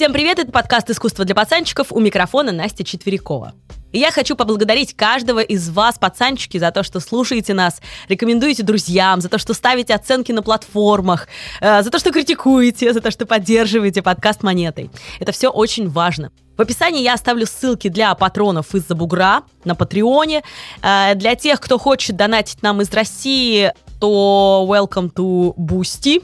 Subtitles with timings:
[0.00, 3.52] Всем привет, это подкаст «Искусство для пацанчиков» у микрофона Настя Четверякова.
[3.92, 9.20] И я хочу поблагодарить каждого из вас, пацанчики, за то, что слушаете нас, рекомендуете друзьям,
[9.20, 11.28] за то, что ставите оценки на платформах,
[11.60, 14.90] э, за то, что критикуете, за то, что поддерживаете подкаст монетой.
[15.18, 16.32] Это все очень важно.
[16.56, 20.42] В описании я оставлю ссылки для патронов из-за бугра на Патреоне.
[20.80, 26.22] Э, для тех, кто хочет донатить нам из России, то welcome to Boosty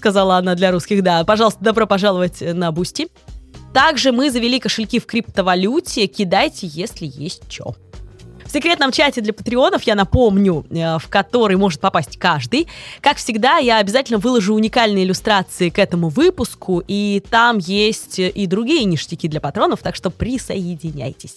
[0.00, 1.22] сказала она для русских, да.
[1.24, 3.08] Пожалуйста, добро пожаловать на Boosty.
[3.74, 6.06] Также мы завели кошельки в криптовалюте.
[6.06, 7.76] Кидайте, если есть что.
[8.44, 12.66] В секретном чате для патреонов, я напомню, э, в который может попасть каждый.
[13.00, 18.84] Как всегда, я обязательно выложу уникальные иллюстрации к этому выпуску, и там есть и другие
[18.86, 21.36] ништяки для патронов, так что присоединяйтесь.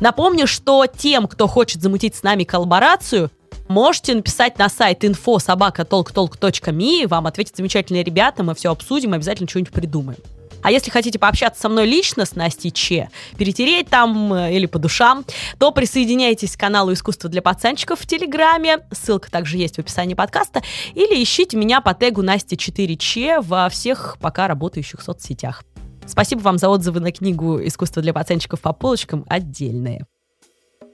[0.00, 3.30] Напомню, что тем, кто хочет замутить с нами коллаборацию,
[3.68, 9.48] Можете написать на сайт info собака толк.толк.ми, вам ответят замечательные ребята, мы все обсудим, обязательно
[9.48, 10.18] что-нибудь придумаем.
[10.62, 14.78] А если хотите пообщаться со мной лично, с Настей Че, перетереть там э, или по
[14.78, 15.24] душам,
[15.58, 20.62] то присоединяйтесь к каналу «Искусство для пацанчиков» в Телеграме, ссылка также есть в описании подкаста,
[20.94, 25.64] или ищите меня по тегу Настя 4 Че во всех пока работающих соцсетях.
[26.06, 30.06] Спасибо вам за отзывы на книгу «Искусство для пацанчиков по полочкам» отдельные.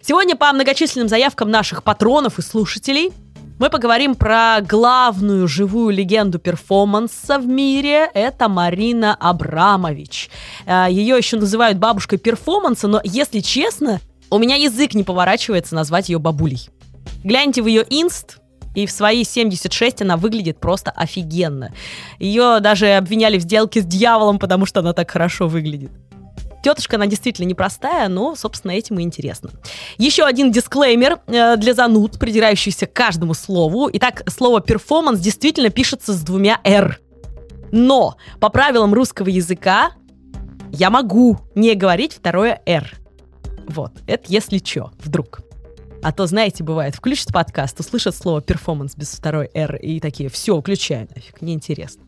[0.06, 3.10] Сегодня по многочисленным заявкам наших патронов и слушателей
[3.58, 8.08] мы поговорим про главную живую легенду перформанса в мире.
[8.14, 10.30] Это Марина Абрамович.
[10.64, 16.08] Э, Ее еще называют бабушкой перформанса, но, если честно, у меня язык не поворачивается назвать
[16.08, 16.68] ее бабулей.
[17.24, 18.38] Гляньте в ее инст,
[18.76, 21.72] и в свои 76 она выглядит просто офигенно.
[22.20, 25.90] Ее даже обвиняли в сделке с дьяволом, потому что она так хорошо выглядит.
[26.66, 29.50] Тетушка, она действительно непростая, но, собственно, этим и интересно.
[29.98, 33.88] Еще один дисклеймер э, для зануд, придирающихся к каждому слову.
[33.92, 36.98] Итак, слово «перформанс» действительно пишется с двумя «р».
[37.70, 39.92] Но по правилам русского языка
[40.72, 42.96] я могу не говорить второе «р».
[43.68, 45.42] Вот, это если чё, вдруг.
[46.02, 50.60] А то, знаете, бывает, включат подкаст, услышат слово «перформанс» без второй «р» и такие, все,
[50.60, 52.05] выключаю нафиг, неинтересно.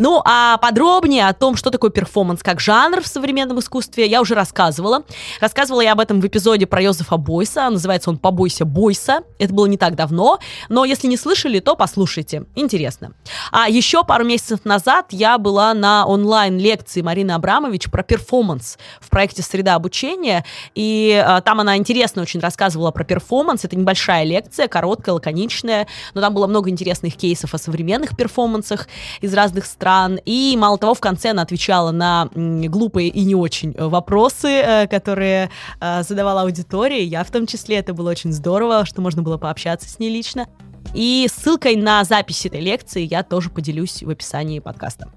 [0.00, 4.34] Ну, а подробнее о том, что такое перформанс как жанр в современном искусстве, я уже
[4.34, 5.02] рассказывала.
[5.42, 7.68] Рассказывала я об этом в эпизоде про Йозефа Бойса.
[7.68, 9.20] Называется он «Побойся Бойса».
[9.38, 10.38] Это было не так давно,
[10.70, 12.46] но если не слышали, то послушайте.
[12.54, 13.12] Интересно.
[13.52, 19.42] А еще пару месяцев назад я была на онлайн-лекции Марины Абрамович про перформанс в проекте
[19.42, 23.66] «Среда обучения», и а, там она интересно очень рассказывала про перформанс.
[23.66, 28.88] Это небольшая лекция, короткая, лаконичная, но там было много интересных кейсов о современных перформансах
[29.20, 30.20] из разных стран стран.
[30.24, 34.86] И мало того, в конце она отвечала на глупые и не очень э, вопросы, э,
[34.86, 37.04] которые э, задавала аудитория.
[37.04, 37.76] Я в том числе.
[37.76, 40.46] Это было очень здорово, что можно было пообщаться с ней лично.
[40.94, 45.08] И ссылкой на запись этой лекции я тоже поделюсь в описании подкаста.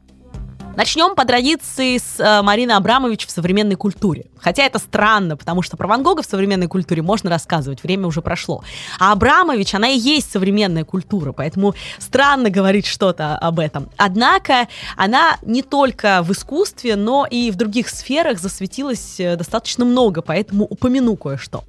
[0.76, 4.26] Начнем по традиции с э, Марины Абрамович в современной культуре.
[4.40, 8.24] Хотя это странно, потому что про Ван Гога в современной культуре можно рассказывать, время уже
[8.24, 8.64] прошло.
[9.00, 13.88] А Абрамович, она и есть современная культура, поэтому странно говорить что-то об этом.
[13.98, 14.68] Однако
[14.98, 20.66] она не только в искусстве, но и в других сферах засветилась э, достаточно много, поэтому
[20.66, 21.64] упомяну кое-что.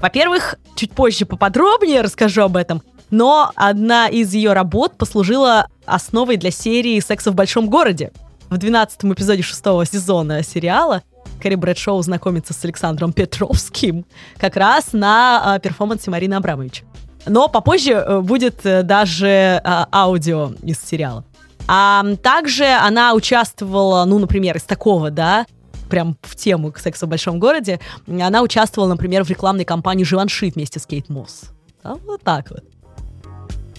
[0.00, 6.52] Во-первых, чуть позже поподробнее расскажу об этом, но одна из ее работ послужила основой для
[6.52, 8.12] серии «Секса в большом городе»,
[8.50, 11.02] в 12 эпизоде шестого сезона сериала
[11.40, 14.06] Кэрри Брэдшоу знакомится с Александром Петровским
[14.38, 16.84] как раз на э, перформансе Марины Абрамович.
[17.26, 21.24] Но попозже э, будет э, даже э, аудио из сериала.
[21.66, 25.46] А также она участвовала, ну, например, из такого, да,
[25.88, 30.50] прям в тему к сексу в большом городе, она участвовала, например, в рекламной кампании «Живанши»
[30.54, 31.50] вместе с Кейт Мосс.
[31.82, 32.64] А вот так вот.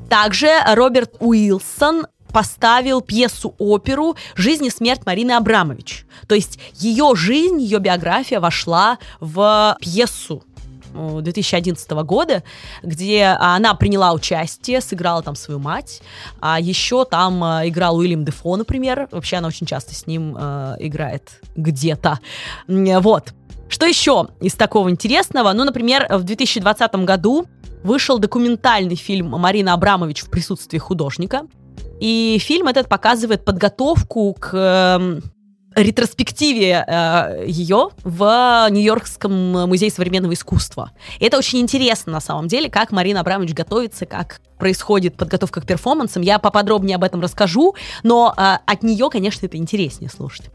[0.10, 6.06] Также Роберт Уилсон поставил пьесу-оперу «Жизнь и смерть Марины Абрамович».
[6.28, 10.44] То есть ее жизнь, ее биография вошла в пьесу
[10.94, 12.44] 2011 года,
[12.84, 16.02] где она приняла участие, сыграла там свою мать,
[16.42, 20.76] а еще там э, играл Уильям Дефо, например, вообще она очень часто с ним э,
[20.80, 22.20] играет где-то,
[22.68, 23.34] вот.
[23.70, 25.54] Что еще из такого интересного?
[25.54, 27.48] Ну, например, в 2020 году
[27.84, 31.48] вышел документальный фильм Марина Абрамович в присутствии художника.
[32.00, 35.22] И фильм этот показывает подготовку к э,
[35.76, 40.92] ретроспективе э, ее в Нью-Йоркском музее современного искусства.
[41.20, 45.66] И это очень интересно на самом деле, как Марина Абрамович готовится, как происходит подготовка к
[45.66, 46.22] перформансам.
[46.22, 50.50] Я поподробнее об этом расскажу, но э, от нее, конечно, это интереснее слушать.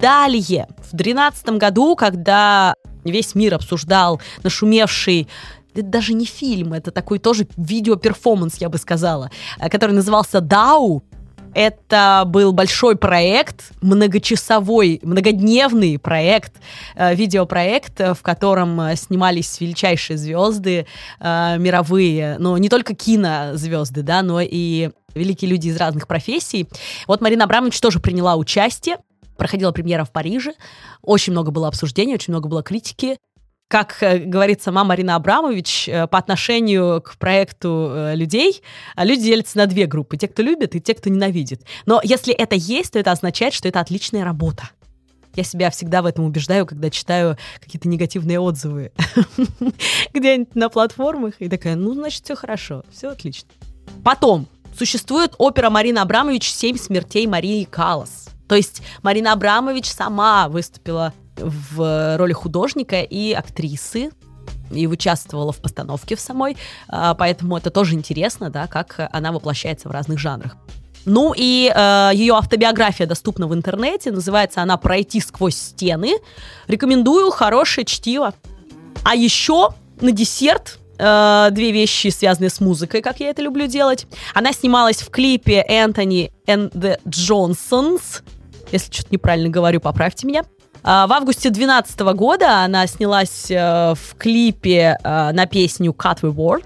[0.00, 5.28] Далее, в 2013 году, когда весь мир обсуждал нашумевший
[5.74, 11.02] это даже не фильм, это такой тоже видеоперформанс, я бы сказала, э, который назывался «Дау»,
[11.54, 16.52] Это был большой проект, многочасовой, многодневный проект,
[16.94, 20.86] э, видеопроект, в котором э, снимались величайшие звезды
[21.20, 26.68] э, мировые, но не только кинозвезды, да, но и великие люди из разных профессий.
[27.06, 28.98] Вот Марина Абрамович тоже приняла участие,
[29.36, 30.52] проходила премьера в Париже,
[31.02, 33.16] очень много было обсуждений, очень много было критики,
[33.68, 38.62] как э, говорит сама Марина Абрамович, э, по отношению к проекту э, людей,
[38.96, 40.16] люди делятся на две группы.
[40.16, 41.62] Те, кто любит, и те, кто ненавидит.
[41.84, 44.70] Но если это есть, то это означает, что это отличная работа.
[45.36, 48.90] Я себя всегда в этом убеждаю, когда читаю какие-то негативные отзывы
[50.14, 51.34] где-нибудь на платформах.
[51.38, 53.50] И такая, ну, значит, все хорошо, все отлично.
[54.02, 58.30] Потом, существует опера Марина Абрамович «Семь смертей Марии Калас».
[58.48, 64.10] То есть Марина Абрамович сама выступила в роли художника и актрисы,
[64.70, 66.56] и участвовала в постановке в самой,
[66.88, 70.56] а, поэтому это тоже интересно, да, как она воплощается в разных жанрах.
[71.04, 76.18] Ну и э, ее автобиография доступна в интернете, называется она «Пройти сквозь стены».
[76.66, 78.34] Рекомендую, хорошее чтиво.
[79.04, 79.70] А еще
[80.02, 84.06] на десерт э, две вещи, связанные с музыкой, как я это люблю делать.
[84.34, 88.22] Она снималась в клипе Энтони and the Johnsons.
[88.70, 90.44] Если что-то неправильно говорю, поправьте меня.
[90.82, 96.32] А, в августе 2012 года она снялась э, в клипе э, на песню Cut We
[96.32, 96.64] Word.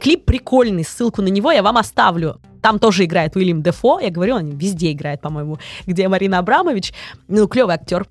[0.00, 2.40] Клип прикольный, ссылку на него я вам оставлю.
[2.62, 6.92] Там тоже играет Уильям Дефо, я говорю, он везде играет, по-моему, где Марина Абрамович.
[7.28, 8.06] Ну, клевый актер.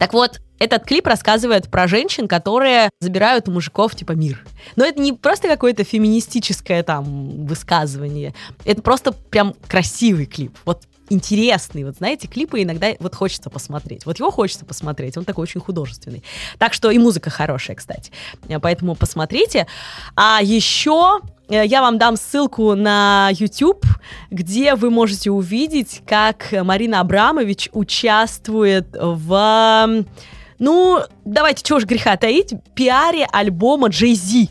[0.00, 4.42] Так вот, этот клип рассказывает про женщин, которые забирают у мужиков, типа, мир.
[4.74, 8.34] Но это не просто какое-то феминистическое там высказывание.
[8.64, 10.56] Это просто прям красивый клип.
[10.64, 11.84] Вот интересный.
[11.84, 14.06] Вот знаете, клипы иногда вот хочется посмотреть.
[14.06, 16.22] Вот его хочется посмотреть, он такой очень художественный.
[16.58, 18.12] Так что и музыка хорошая, кстати.
[18.62, 19.66] Поэтому посмотрите.
[20.16, 23.84] А еще э, я вам дам ссылку на YouTube,
[24.30, 30.04] где вы можете увидеть, как Марина Абрамович участвует в
[30.60, 34.50] ну, давайте, чего ж греха таить, пиаре альбома Зи.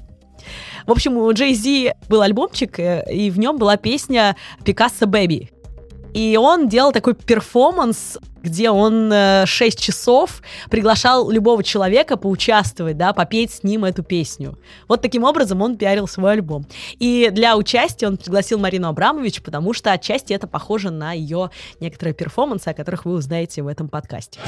[0.87, 4.35] В общем, у Зи был альбомчик, э, и в нем была песня
[4.65, 5.51] «Picasso Baby».
[6.13, 9.11] И он делал такой перформанс, где он
[9.45, 14.57] 6 э, часов приглашал любого человека поучаствовать, да, попеть с ним эту песню.
[14.87, 16.65] Вот таким образом он пиарил свой альбом.
[16.99, 22.13] И для участия он пригласил Марину Абрамович, потому что отчасти это похоже на ее некоторые
[22.13, 24.39] перформансы, о которых вы узнаете в этом подкасте.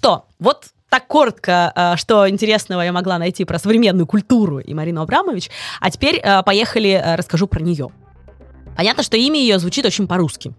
[0.00, 5.02] Что, вот так коротко, э, что интересного я могла найти про современную культуру и Марину
[5.02, 5.50] Абрамович.
[5.78, 7.90] А теперь э, поехали, э, расскажу про нее.
[8.78, 10.54] Понятно, что имя ее звучит очень по-русски.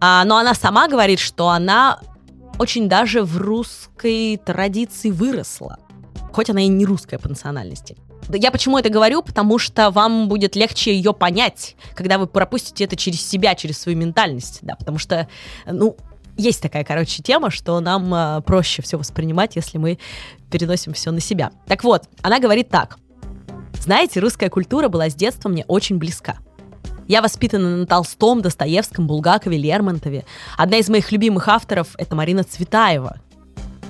[0.00, 1.98] А, но она сама говорит, что она
[2.60, 5.80] очень даже в русской традиции выросла.
[6.32, 7.96] Хоть она и не русская по национальности.
[8.28, 9.20] Я почему это говорю?
[9.22, 13.98] Потому что вам будет легче ее понять, когда вы пропустите это через себя, через свою
[13.98, 15.26] ментальность, да, потому что,
[15.66, 15.96] ну,
[16.40, 19.98] есть такая, короче, тема, что нам э, проще все воспринимать, если мы
[20.50, 21.50] переносим все на себя.
[21.66, 22.98] Так вот, она говорит так.
[23.80, 26.38] Знаете, русская культура была с детства мне очень близка.
[27.08, 30.24] Я воспитана на Толстом, Достоевском, Булгакове, Лермонтове.
[30.56, 33.20] Одна из моих любимых авторов— это Марина Цветаева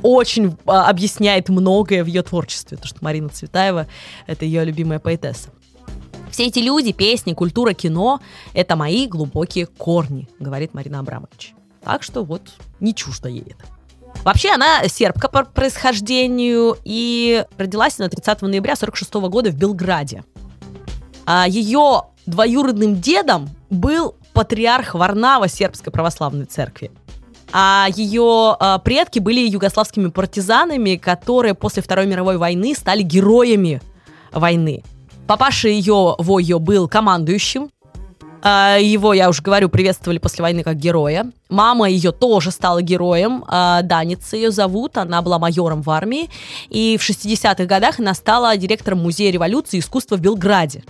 [0.03, 3.87] очень а, объясняет многое в ее творчестве, потому что Марина Цветаева—
[4.27, 5.51] это ее любимая поэтесса.
[6.31, 8.21] Все эти люди, песни, культура, кино—
[8.55, 11.55] это мои глубокие корни, говорит Марина Абрамович.
[11.83, 12.43] Так что вот
[12.81, 13.65] не чуждо ей это.
[14.25, 20.25] Вообще она сербка по происхождению и родилась на 30 ноября 46 года в Белграде.
[21.25, 26.91] А ее двоюродным дедом был патриарх Варнава сербской православной церкви
[27.53, 33.83] а ее а, предки были югославскими партизанами, которые после Второй мировой войны стали героями
[34.33, 34.83] войны.
[35.27, 37.71] Папаша ее, Войо, был командующим.
[38.43, 41.31] А, его, я уже говорю, приветствовали после войны как героя.
[41.49, 43.45] Мама ее тоже стала героем.
[43.49, 44.97] А, Даница ее зовут.
[44.97, 46.31] Она была майором в армии.
[46.69, 50.85] И в 60-х годах она стала директором Музея революции и искусства в Белграде.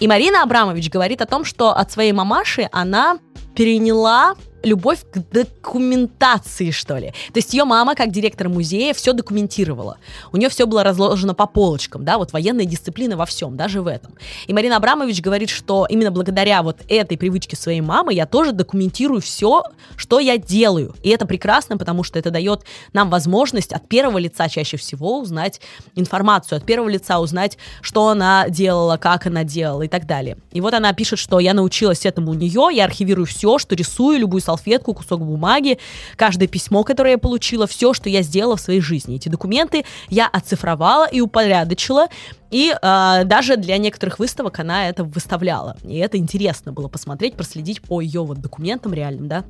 [0.00, 3.18] И Марина Абрамович говорит о том, что от своей мамаши она
[3.54, 7.08] переняла любовь к документации, что ли.
[7.32, 9.98] То есть ее мама, как директор музея, все документировала.
[10.32, 13.86] У нее все было разложено по полочкам, да, вот военная дисциплина во всем, даже в
[13.86, 14.14] этом.
[14.46, 19.20] И Марина Абрамович говорит, что именно благодаря вот этой привычке своей мамы я тоже документирую
[19.20, 19.62] все,
[19.96, 20.94] что я делаю.
[21.02, 25.60] И это прекрасно, потому что это дает нам возможность от первого лица чаще всего узнать
[25.94, 30.36] информацию, от первого лица узнать, что она делала, как она делала и так далее.
[30.52, 34.18] И вот она пишет, что я научилась этому у нее, я архивирую все, что рисую,
[34.18, 34.53] любую салфетку,
[34.94, 35.78] кусок бумаги,
[36.16, 39.16] каждое письмо, которое я получила, все, что я сделала в своей жизни.
[39.16, 42.08] Эти документы я оцифровала и упорядочила,
[42.50, 45.76] и э, даже для некоторых выставок она это выставляла.
[45.82, 49.44] И это интересно было посмотреть, проследить по ее вот документам реальным, да,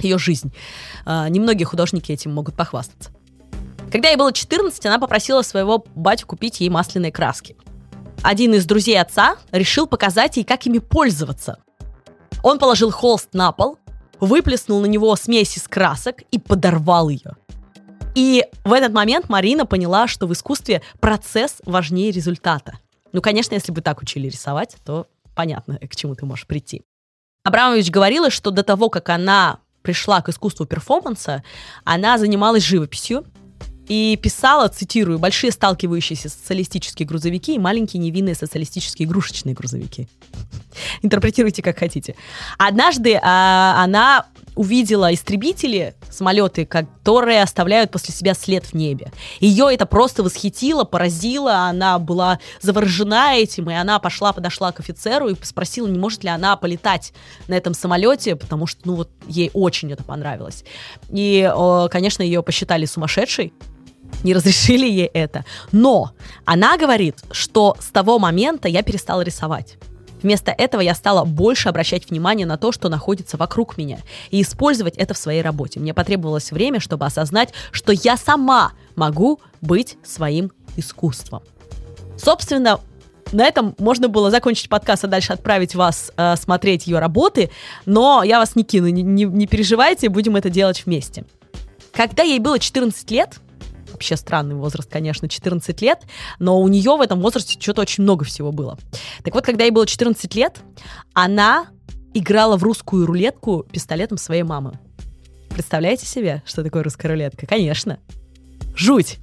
[0.00, 0.52] ее жизнь.
[1.06, 3.10] Э, немногие художники этим могут похвастаться.
[3.90, 7.56] Когда ей было 14, она попросила своего батю купить ей масляные краски.
[8.22, 11.58] Один из друзей отца решил показать ей, как ими пользоваться.
[12.42, 13.78] Он положил холст на пол,
[14.20, 17.36] выплеснул на него смесь из красок и подорвал ее.
[18.14, 22.78] И в этот момент Марина поняла, что в искусстве процесс важнее результата.
[23.12, 26.82] Ну, конечно, если бы так учили рисовать, то понятно, к чему ты можешь прийти.
[27.44, 31.44] Абрамович говорила, что до того, как она пришла к искусству перформанса,
[31.84, 33.26] она занималась живописью,
[33.88, 40.08] и писала, цитирую, «большие сталкивающиеся социалистические грузовики и маленькие невинные социалистические игрушечные грузовики».
[41.02, 42.14] Интерпретируйте как хотите.
[42.58, 49.10] Однажды а, она увидела истребители, самолеты, которые оставляют после себя след в небе.
[49.40, 55.28] Ее это просто восхитило, поразило, она была заворожена этим, и она пошла, подошла к офицеру
[55.28, 57.12] и спросила, не может ли она полетать
[57.48, 60.64] на этом самолете, потому что, ну вот, ей очень это понравилось.
[61.10, 61.50] И,
[61.90, 63.52] конечно, ее посчитали сумасшедшей,
[64.24, 65.44] не разрешили ей это.
[65.70, 66.12] Но
[66.44, 69.76] она говорит, что с того момента я перестала рисовать.
[70.22, 73.98] Вместо этого я стала больше обращать внимание на то, что находится вокруг меня,
[74.30, 75.80] и использовать это в своей работе.
[75.80, 81.42] Мне потребовалось время, чтобы осознать, что я сама могу быть своим искусством.
[82.16, 82.80] Собственно,
[83.32, 87.50] на этом можно было закончить подкаст, а дальше отправить вас э, смотреть ее работы,
[87.84, 91.24] но я вас не кину, не, не, не переживайте, будем это делать вместе.
[91.92, 93.40] Когда ей было 14 лет,
[93.94, 96.02] вообще странный возраст, конечно, 14 лет,
[96.38, 98.78] но у нее в этом возрасте что-то очень много всего было.
[99.24, 100.60] Так вот, когда ей было 14 лет,
[101.14, 101.66] она
[102.12, 104.78] играла в русскую рулетку пистолетом своей мамы.
[105.48, 107.46] Представляете себе, что такое русская рулетка?
[107.46, 107.98] Конечно.
[108.76, 109.18] Жуть.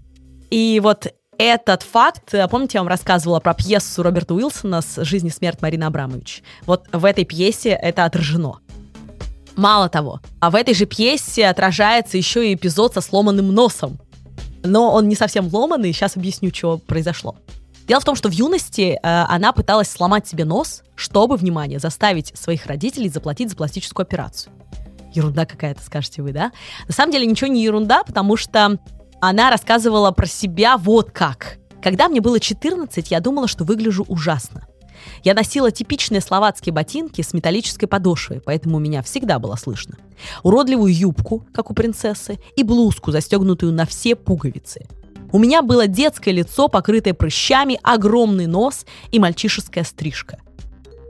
[0.50, 5.30] И вот этот факт, помните, я вам рассказывала про пьесу Роберта Уилсона с «Жизнь и
[5.30, 6.44] смерть» Марины Абрамович?
[6.66, 8.60] Вот в этой пьесе это отражено.
[9.56, 14.00] Мало того, а в этой же пьесе отражается еще и эпизод со сломанным носом
[14.64, 17.36] но он не совсем ломанный, сейчас объясню, что произошло.
[17.88, 22.32] Дело в том, что в юности э, она пыталась сломать себе нос, чтобы, внимание, заставить
[22.38, 24.54] своих родителей заплатить за пластическую операцию.
[25.14, 26.52] Ерунда какая-то, скажете вы, да?
[26.88, 28.80] На самом деле ничего не ерунда, потому что
[29.20, 31.58] она рассказывала про себя вот как.
[31.82, 34.68] Когда мне было 14, я думала, что выгляжу ужасно.
[35.24, 39.98] Я носила типичные словацкие ботинки с металлической подошвой, поэтому меня всегда было слышно.
[40.44, 44.88] Уродливую юбку, как у принцессы, и блузку, застегнутую на все пуговицы.
[45.32, 50.40] У меня было детское лицо, покрытое прыщами, огромный нос и мальчишеская стрижка.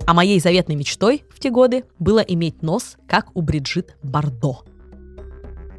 [0.05, 4.59] А моей заветной мечтой в те годы было иметь нос, как у Бриджит Бардо.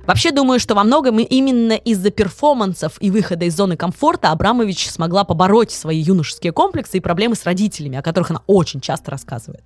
[0.07, 5.23] Вообще думаю, что во многом именно из-за перформансов и выхода из зоны комфорта Абрамович смогла
[5.23, 9.63] побороть свои юношеские комплексы и проблемы с родителями, о которых она очень часто рассказывает.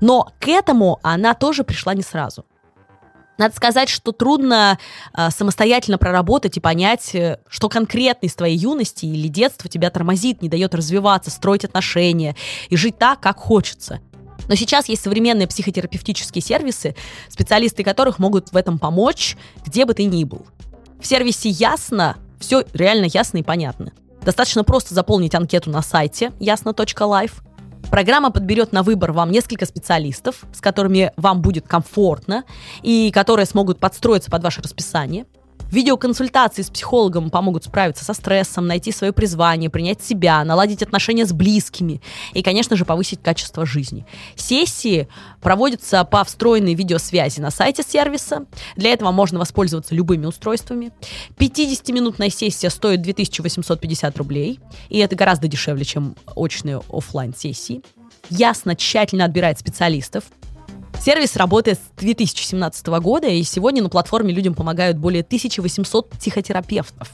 [0.00, 2.46] Но к этому она тоже пришла не сразу.
[3.36, 4.78] Надо сказать, что трудно
[5.16, 10.42] э, самостоятельно проработать и понять, э, что конкретно из твоей юности или детства тебя тормозит,
[10.42, 12.34] не дает развиваться, строить отношения
[12.68, 14.00] и жить так, как хочется.
[14.48, 16.96] Но сейчас есть современные психотерапевтические сервисы,
[17.28, 20.46] специалисты которых могут в этом помочь, где бы ты ни был.
[21.00, 23.92] В сервисе «Ясно» все реально ясно и понятно.
[24.22, 27.32] Достаточно просто заполнить анкету на сайте ясно.life.
[27.90, 32.44] Программа подберет на выбор вам несколько специалистов, с которыми вам будет комфортно
[32.82, 35.26] и которые смогут подстроиться под ваше расписание–
[35.70, 41.32] Видеоконсультации с психологом помогут справиться со стрессом, найти свое призвание, принять себя, наладить отношения с
[41.32, 42.00] близкими
[42.32, 44.06] и, конечно же, повысить качество жизни.
[44.34, 45.08] Сессии
[45.40, 48.46] проводятся по встроенной видеосвязи на сайте сервиса.
[48.76, 50.92] Для этого можно воспользоваться любыми устройствами.
[51.36, 57.82] 50-минутная сессия стоит 2850 рублей, и это гораздо дешевле, чем очные офлайн сессии
[58.30, 60.24] Ясно, тщательно отбирает специалистов,
[61.00, 67.08] Сервис работает с 2017 года, и сегодня на платформе людям помогают более 1800 психотерапевтов.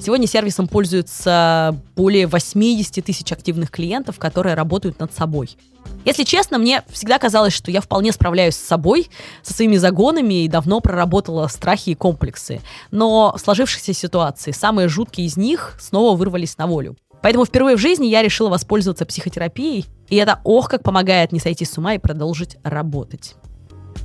[0.00, 5.56] Сегодня сервисом пользуются более 80 тысяч активных клиентов, которые работают над собой.
[6.04, 9.08] Если честно, мне всегда казалось, что я вполне справляюсь с собой,
[9.42, 12.60] со своими загонами и давно проработала страхи и комплексы.
[12.90, 16.96] Но в сложившейся ситуации самые жуткие из них снова вырвались на волю.
[17.26, 21.64] Поэтому впервые в жизни я решила воспользоваться психотерапией, и это ох, как помогает не сойти
[21.64, 23.34] с ума и продолжить работать.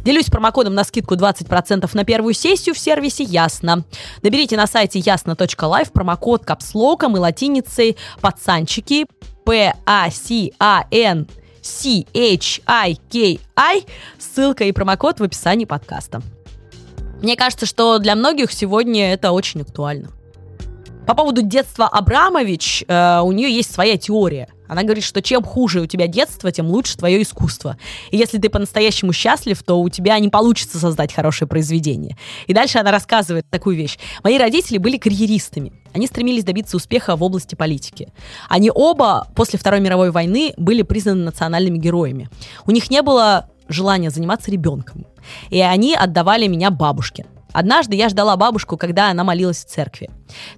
[0.03, 3.85] Делюсь промокодом на скидку 20% на первую сессию в сервисе Ясно.
[4.23, 9.05] Наберите на сайте ясно.лайв промокод капслоком и латиницей пацанчики
[9.45, 11.27] P-A-C-A-N
[11.61, 12.65] C-H-I-K-I.
[14.17, 16.23] Ссылка и промокод в описании подкаста.
[17.21, 20.09] Мне кажется, что для многих сегодня это очень актуально.
[21.11, 24.47] По поводу детства Абрамович, э, у нее есть своя теория.
[24.69, 27.75] Она говорит, что чем хуже у тебя детство, тем лучше твое искусство.
[28.11, 32.15] И если ты по-настоящему счастлив, то у тебя не получится создать хорошее произведение.
[32.47, 33.99] И дальше она рассказывает такую вещь.
[34.23, 35.73] Мои родители были карьеристами.
[35.93, 38.13] Они стремились добиться успеха в области политики.
[38.47, 42.29] Они оба после Второй мировой войны были признаны национальными героями.
[42.65, 45.05] У них не было желания заниматься ребенком.
[45.49, 47.25] И они отдавали меня бабушке.
[47.53, 50.09] Однажды я ждала бабушку, когда она молилась в церкви.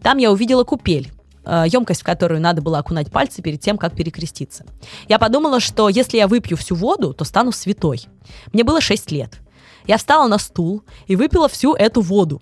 [0.01, 1.11] Там я увидела купель
[1.45, 4.65] емкость, в которую надо было окунать пальцы перед тем, как перекреститься.
[5.09, 8.05] Я подумала, что если я выпью всю воду, то стану святой.
[8.53, 9.39] Мне было 6 лет.
[9.85, 12.41] Я встала на стул и выпила всю эту воду.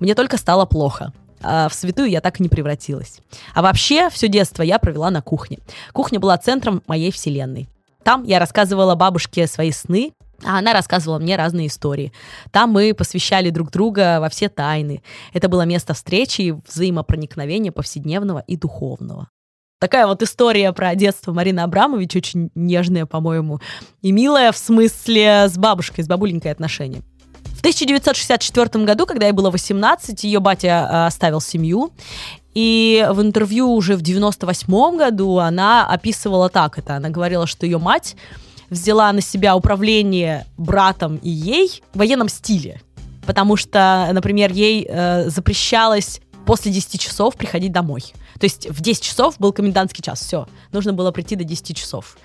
[0.00, 1.12] Мне только стало плохо.
[1.40, 3.20] А в святую я так и не превратилась.
[3.54, 5.58] А вообще, все детство я провела на кухне.
[5.92, 7.68] Кухня была центром моей вселенной.
[8.02, 10.12] Там я рассказывала бабушке свои сны,
[10.42, 12.12] а она рассказывала мне разные истории.
[12.50, 15.02] Там мы посвящали друг друга во все тайны.
[15.32, 19.28] Это было место встречи и взаимопроникновения повседневного и духовного.
[19.80, 23.60] Такая вот история про детство Марины Абрамович, очень нежная, по-моему,
[24.00, 27.02] и милая в смысле с бабушкой, с бабуленькой отношения.
[27.54, 31.92] В 1964 году, когда ей было 18, ее батя э, оставил семью,
[32.54, 36.96] и в интервью уже в 98 году она описывала так это.
[36.96, 38.16] Она говорила, что ее мать
[38.70, 42.80] взяла на себя управление братом и ей в военном стиле.
[43.26, 48.02] Потому что, например, ей э, запрещалось после 10 часов приходить домой.
[48.38, 52.16] То есть в 10 часов был комендантский час, все, нужно было прийти до 10 часов.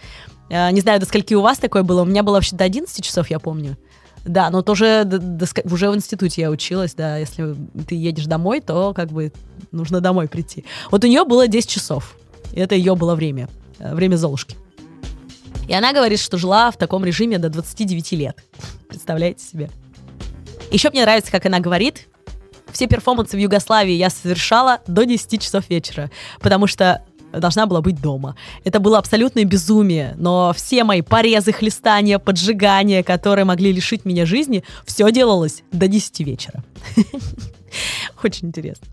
[0.49, 3.03] Э, не знаю, до скольки у вас такое было, у меня было вообще до 11
[3.03, 3.77] часов, я помню.
[4.25, 7.55] Да, но тоже до, до, уже в институте я училась, да, если
[7.87, 9.31] ты едешь домой, то как бы
[9.71, 10.65] нужно домой прийти.
[10.91, 12.17] Вот у нее было 10 часов,
[12.53, 13.47] это ее было время,
[13.79, 14.57] э, время Золушки.
[15.69, 18.43] И она говорит, что жила в таком режиме до 29 лет.
[18.87, 19.69] Представляете себе?
[20.71, 22.07] Еще мне нравится, как она говорит,
[22.71, 28.01] все перформансы в Югославии я совершала до 10 часов вечера, потому что должна была быть
[28.01, 28.35] дома.
[28.63, 34.63] Это было абсолютное безумие, но все мои порезы, хлестания, поджигания, которые могли лишить меня жизни,
[34.87, 36.63] все делалось до 10 вечера.
[38.23, 38.87] Очень интересно.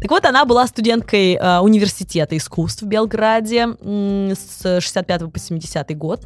[0.00, 5.96] Так вот, она была студенткой э, университета искусств в Белграде э, с 65 по 70
[5.96, 6.24] год.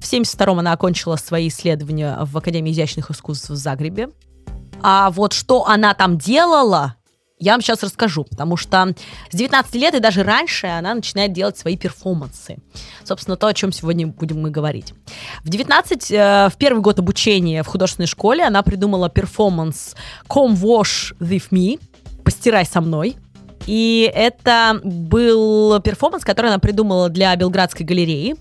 [0.00, 4.08] В 72 она окончила свои исследования в Академии изящных искусств в Загребе.
[4.82, 6.96] А вот что она там делала,
[7.38, 8.94] я вам сейчас расскажу, потому что
[9.30, 12.58] с 19 лет и даже раньше она начинает делать свои перформансы.
[13.04, 14.92] Собственно, то, о чем сегодня будем мы говорить.
[15.44, 19.94] В 19, э, в первый год обучения в художественной школе она придумала перформанс
[20.28, 21.78] «Come Wash With Me»,
[22.24, 23.16] «Постирай со мной».
[23.66, 28.36] И это был перформанс, который она придумала для Белградской галереи,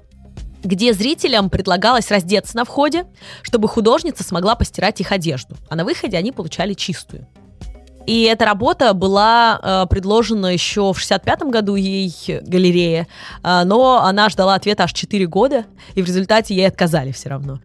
[0.63, 3.05] где зрителям предлагалось раздеться на входе,
[3.41, 5.55] чтобы художница смогла постирать их одежду.
[5.69, 7.27] А на выходе они получали чистую.
[8.05, 13.07] И эта работа была э, предложена еще в 65 году ей галерее,
[13.43, 15.65] э, но она ждала ответа аж 4 года,
[15.95, 17.59] и в результате ей отказали все равно.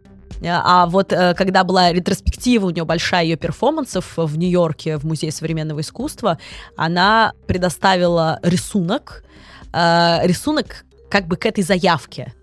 [0.44, 5.32] А вот э, когда была ретроспектива у нее большая ее перформансов в Нью-Йорке в Музее
[5.32, 6.38] современного искусства,
[6.76, 9.24] она предоставила рисунок,
[9.72, 12.34] э, рисунок как бы к этой заявке.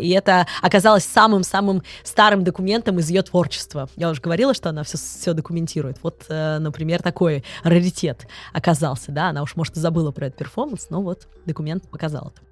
[0.00, 3.88] И это оказалось самым-самым старым документом из ее творчества.
[3.96, 5.98] Я уже говорила, что она все, все документирует.
[6.02, 11.02] Вот, э, например, такой раритет оказался, да, она уж, может, забыла про этот перформанс, но
[11.02, 12.49] вот документ показал это.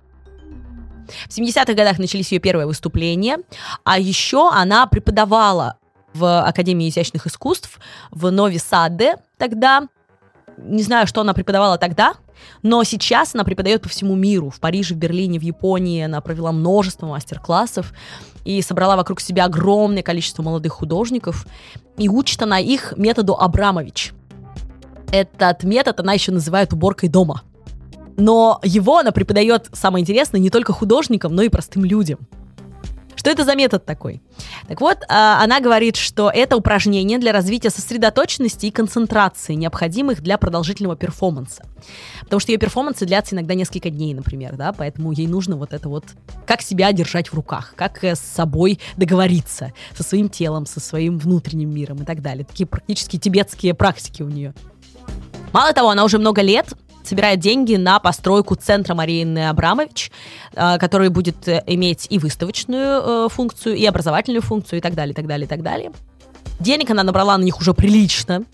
[1.28, 3.38] В 70-х годах начались ее первые выступления,
[3.84, 5.76] а еще она преподавала
[6.14, 7.78] в Академии изящных искусств
[8.10, 9.88] в Нови Саде тогда.
[10.56, 12.14] Не знаю, что она преподавала тогда,
[12.62, 14.50] но сейчас она преподает по всему миру.
[14.50, 16.02] В Париже, в Берлине, в Японии.
[16.02, 17.92] Она провела множество мастер-классов
[18.44, 21.46] и собрала вокруг себя огромное количество молодых художников.
[21.96, 24.12] И учит она их методу Абрамович.
[25.12, 27.42] Этот метод она еще называет уборкой дома–
[28.18, 32.18] но его она преподает, самое интересное, не только художникам, но и простым людям.
[33.14, 34.22] Что это за метод такой?
[34.68, 40.38] Так вот, а, она говорит, что это упражнение для развития сосредоточенности и концентрации, необходимых для
[40.38, 41.64] продолжительного перформанса.
[42.20, 45.88] Потому что ее перформансы длятся иногда несколько дней, например, да, поэтому ей нужно вот это
[45.88, 46.04] вот,
[46.46, 51.18] как себя держать в руках, как э, с собой договориться, со своим телом, со своим
[51.18, 52.44] внутренним миром и так далее.
[52.44, 54.54] Такие практически тибетские практики у нее.
[55.52, 56.72] Мало того, она уже много лет
[57.08, 60.12] собирает деньги на постройку центра Марины Абрамович,
[60.52, 65.12] э, который будет э, иметь и выставочную э, функцию, и образовательную функцию, и так далее,
[65.12, 65.92] и так далее, и так далее.
[66.60, 68.44] Денег она набрала на них уже прилично,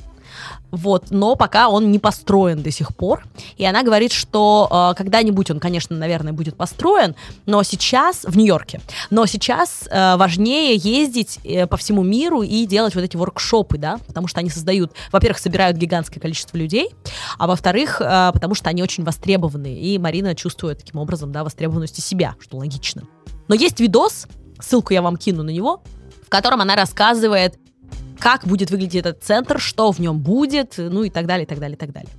[0.70, 3.24] вот, но пока он не построен до сих пор.
[3.56, 7.14] И она говорит, что э, когда-нибудь он, конечно, наверное, будет построен,
[7.46, 8.80] но сейчас в Нью-Йорке.
[9.10, 13.98] Но сейчас э, важнее ездить э, по всему миру и делать вот эти воркшопы, да,
[14.06, 16.90] потому что они создают, во-первых, собирают гигантское количество людей,
[17.38, 22.00] а во-вторых, э, потому что они очень востребованы, и Марина чувствует таким образом, да, востребованности
[22.00, 23.02] себя, что логично.
[23.48, 24.26] Но есть видос,
[24.60, 25.82] ссылку я вам кину на него,
[26.24, 27.58] в котором она рассказывает
[28.18, 31.58] как будет выглядеть этот центр, что в нем будет, ну и так далее, и так
[31.58, 32.10] далее, и так далее.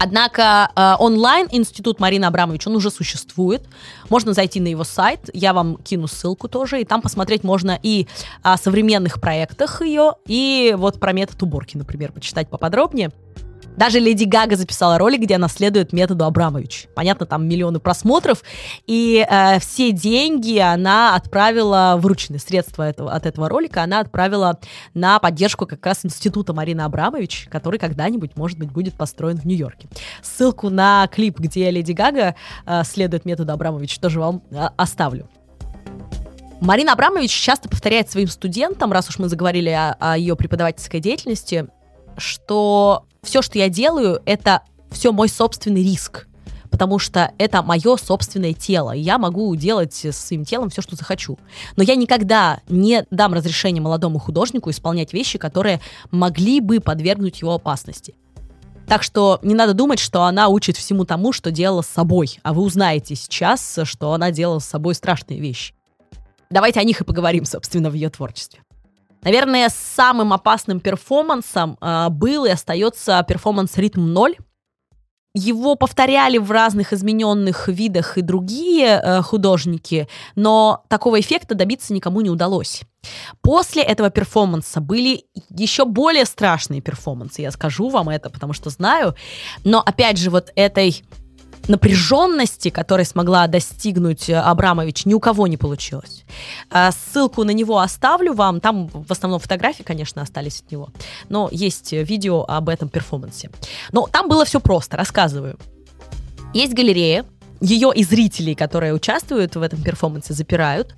[0.00, 3.62] Однако э, онлайн институт Марины Абрамович, он уже существует.
[4.08, 8.06] Можно зайти на его сайт, я вам кину ссылку тоже, и там посмотреть можно и
[8.42, 13.10] о современных проектах ее, и вот про метод уборки, например, почитать поподробнее.
[13.78, 16.88] Даже Леди Гага записала ролик, где она следует методу Абрамович.
[16.96, 18.42] Понятно, там миллионы просмотров,
[18.88, 24.58] и э, все деньги она отправила, вырученные средства этого, от этого ролика, она отправила
[24.94, 29.88] на поддержку как раз института Марины Абрамович, который когда-нибудь, может быть, будет построен в Нью-Йорке.
[30.22, 32.34] Ссылку на клип, где Леди Гага
[32.66, 35.28] э, следует методу Абрамович, тоже вам э, оставлю.
[36.60, 41.68] Марина Абрамович часто повторяет своим студентам, раз уж мы заговорили о, о ее преподавательской деятельности,
[42.16, 46.28] что все, что я делаю, это все мой собственный риск
[46.70, 51.38] потому что это мое собственное тело, я могу делать с своим телом все, что захочу.
[51.76, 57.54] Но я никогда не дам разрешения молодому художнику исполнять вещи, которые могли бы подвергнуть его
[57.54, 58.14] опасности.
[58.86, 62.54] Так что не надо думать, что она учит всему тому, что делала с собой, а
[62.54, 65.74] вы узнаете сейчас, что она делала с собой страшные вещи.
[66.48, 68.60] Давайте о них и поговорим, собственно, в ее творчестве.
[69.22, 74.36] Наверное, самым опасным перформансом э, был и остается перформанс «Ритм 0».
[75.34, 82.22] Его повторяли в разных измененных видах и другие э, художники, но такого эффекта добиться никому
[82.22, 82.82] не удалось.
[83.42, 89.14] После этого перформанса были еще более страшные перформансы, я скажу вам это, потому что знаю.
[89.64, 91.04] Но опять же, вот этой
[91.68, 96.24] напряженности, которой смогла достигнуть э, Абрамович, ни у кого не получилось.
[96.70, 98.60] А, ссылку на него оставлю вам.
[98.60, 100.90] Там в основном фотографии, конечно, остались от него.
[101.28, 103.50] Но есть видео об этом перформансе.
[103.92, 105.58] Но там было все просто, рассказываю.
[106.54, 107.24] Есть галерея,
[107.60, 110.96] ее и зрителей, которые участвуют в этом перформансе, запирают.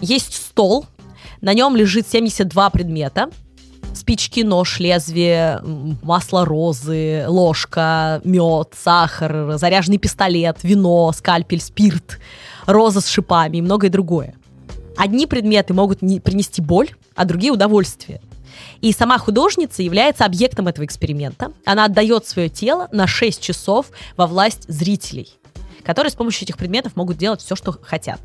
[0.00, 0.86] Есть стол,
[1.40, 3.30] на нем лежит 72 предмета–
[3.98, 5.60] спички, нож, лезвие,
[6.02, 12.18] масло розы, ложка, мед, сахар, заряженный пистолет, вино, скальпель, спирт,
[12.66, 14.34] роза с шипами и многое другое.
[14.96, 18.20] Одни предметы могут не принести боль, а другие удовольствие.
[18.80, 21.52] И сама художница является объектом этого эксперимента.
[21.64, 25.28] Она отдает свое тело на 6 часов во власть зрителей,
[25.84, 28.20] которые с помощью этих предметов могут делать все, что хотят.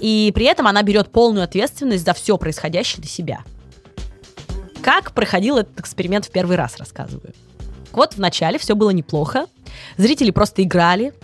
[0.00, 3.40] И при этом она берет полную ответственность за все происходящее для себя–
[4.84, 7.32] как проходил этот эксперимент в первый раз, рассказываю.
[7.92, 9.46] Вот вначале все было неплохо.
[9.96, 11.14] Зрители просто играли,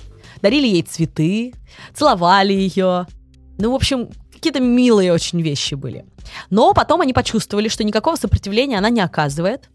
[0.41, 1.53] дарили ей цветы,
[1.95, 3.07] целовали ее.
[3.59, 6.07] Ну, в общем, какие-то милые очень вещи были.
[6.49, 9.69] Но потом они почувствовали, что никакого сопротивления она не оказывает,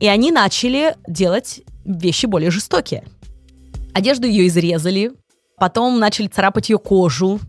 [0.00, 3.04] и они начали делать вещи более жестокие.
[3.94, 5.12] Одежду ее изрезали,
[5.56, 7.40] потом начали царапать ее кожу,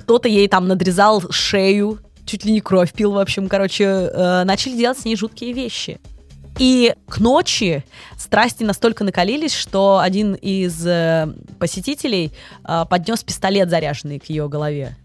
[0.00, 4.76] кто-то ей там надрезал шею, чуть ли не кровь пил, в общем, короче, э, начали
[4.76, 6.00] делать с ней жуткие вещи.
[6.58, 7.84] И к ночи
[8.18, 12.32] страсти настолько накалились, что один из э, посетителей
[12.64, 14.96] э, поднес пистолет заряженный к ее голове,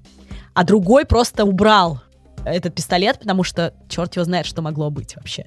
[0.53, 2.01] а другой просто убрал
[2.45, 5.45] этот пистолет, потому что черт его знает, что могло быть вообще.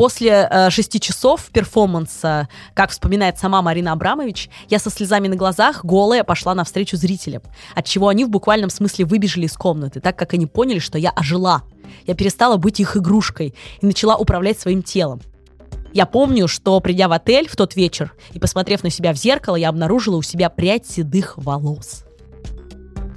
[0.00, 5.84] После э, шести часов перформанса, как вспоминает сама Марина Абрамович, я со слезами на глазах,
[5.84, 7.42] голая, пошла навстречу зрителям,
[7.74, 11.10] от чего они в буквальном смысле выбежали из комнаты, так как они поняли, что я
[11.10, 11.64] ожила.
[12.06, 15.20] Я перестала быть их игрушкой и начала управлять своим телом.
[15.92, 19.56] Я помню, что придя в отель в тот вечер и посмотрев на себя в зеркало,
[19.56, 22.04] я обнаружила у себя прядь седых волос.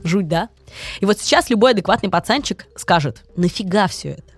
[0.03, 0.49] Жуть, да?
[0.99, 4.32] И вот сейчас любой адекватный пацанчик скажет, нафига все это?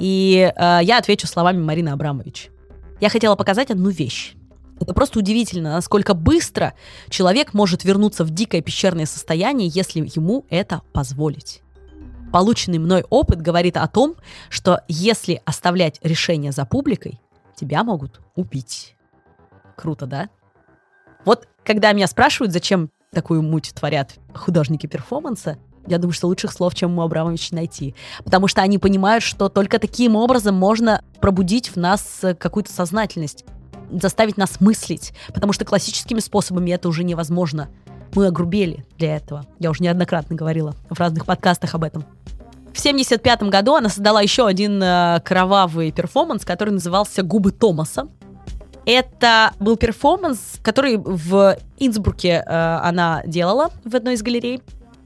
[0.00, 2.50] И э, я отвечу словами Марины Абрамович.
[3.00, 4.34] Я хотела показать одну вещь.
[4.80, 6.72] Это просто удивительно, насколько быстро
[7.10, 11.62] человек может вернуться в дикое пещерное состояние, если ему это позволить.
[12.32, 14.14] Полученный мной опыт говорит о том,
[14.48, 17.20] что если оставлять решение за публикой,
[17.54, 18.96] тебя могут убить.
[19.76, 20.30] Круто, да?
[21.26, 26.74] Вот когда меня спрашивают, зачем такую муть творят художники перформанса, я думаю, что лучших слов,
[26.74, 27.94] чем у Абрамовича, найти.
[28.24, 33.44] Потому что они понимают, что только таким образом можно пробудить в нас какую-то сознательность,
[33.90, 35.12] заставить нас мыслить.
[35.34, 37.68] Потому что классическими способами это уже невозможно.
[38.14, 39.46] Мы огрубели для этого.
[39.58, 42.04] Я уже неоднократно говорила в разных подкастах об этом.
[42.72, 48.08] В 1975 году она создала еще один э, кровавый перформанс, который назывался «Губы Томаса».
[48.86, 54.62] Это был перформанс, который в Инсбруке э, она делала в одной из галерей.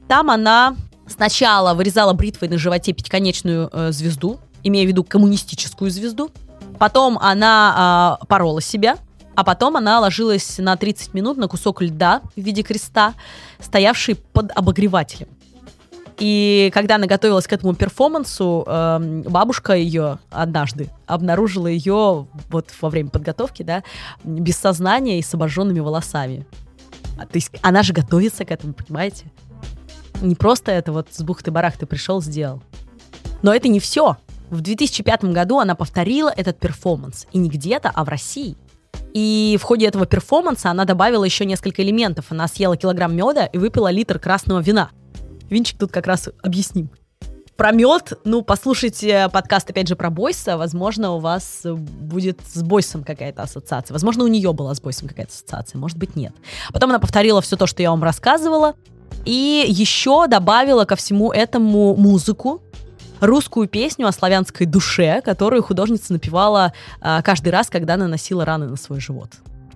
[0.07, 0.75] Там она
[1.07, 6.31] сначала вырезала бритвой на животе пятиконечную э, звезду, имея в виду коммунистическую звезду.
[6.79, 8.97] Потом она э, порола себя,
[9.35, 13.13] а потом она ложилась на 30 минут на кусок льда в виде креста,
[13.59, 15.27] стоявший под обогревателем.
[16.17, 22.89] И когда она готовилась к этому перформансу, э, бабушка ее однажды обнаружила ее вот во
[22.89, 23.83] время подготовки, да,
[24.23, 26.45] без сознания и с обожженными волосами.
[27.17, 29.25] А, то есть она же готовится к этому, понимаете?
[30.21, 32.61] Не просто это вот с бухты-барахты пришел, сделал.
[33.41, 34.17] Но это не все.
[34.49, 37.27] В 2005 году она повторила этот перформанс.
[37.31, 38.55] И не где-то, а в России.
[39.13, 42.25] И в ходе этого перформанса она добавила еще несколько элементов.
[42.29, 44.89] Она съела килограмм меда и выпила литр красного вина.
[45.49, 46.89] Винчик тут как раз объясним.
[47.55, 50.57] Про мед, ну, послушайте подкаст, опять же, про Бойса.
[50.57, 53.93] Возможно, у вас будет с Бойсом какая-то ассоциация.
[53.93, 56.33] Возможно, у нее была с Бойсом какая-то ассоциация, может быть, нет.
[56.73, 58.75] Потом она повторила все то, что я вам рассказывала.
[59.25, 62.61] И еще добавила ко всему этому музыку,
[63.19, 68.75] русскую песню о славянской душе, которую художница напевала а, каждый раз, когда наносила раны на
[68.75, 69.31] свой живот.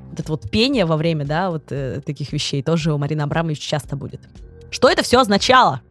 [0.09, 3.59] Вот это вот пение во время, да, вот э, таких вещей тоже у Марины Абрамович
[3.59, 4.21] часто будет.
[4.71, 5.81] Что это все означало?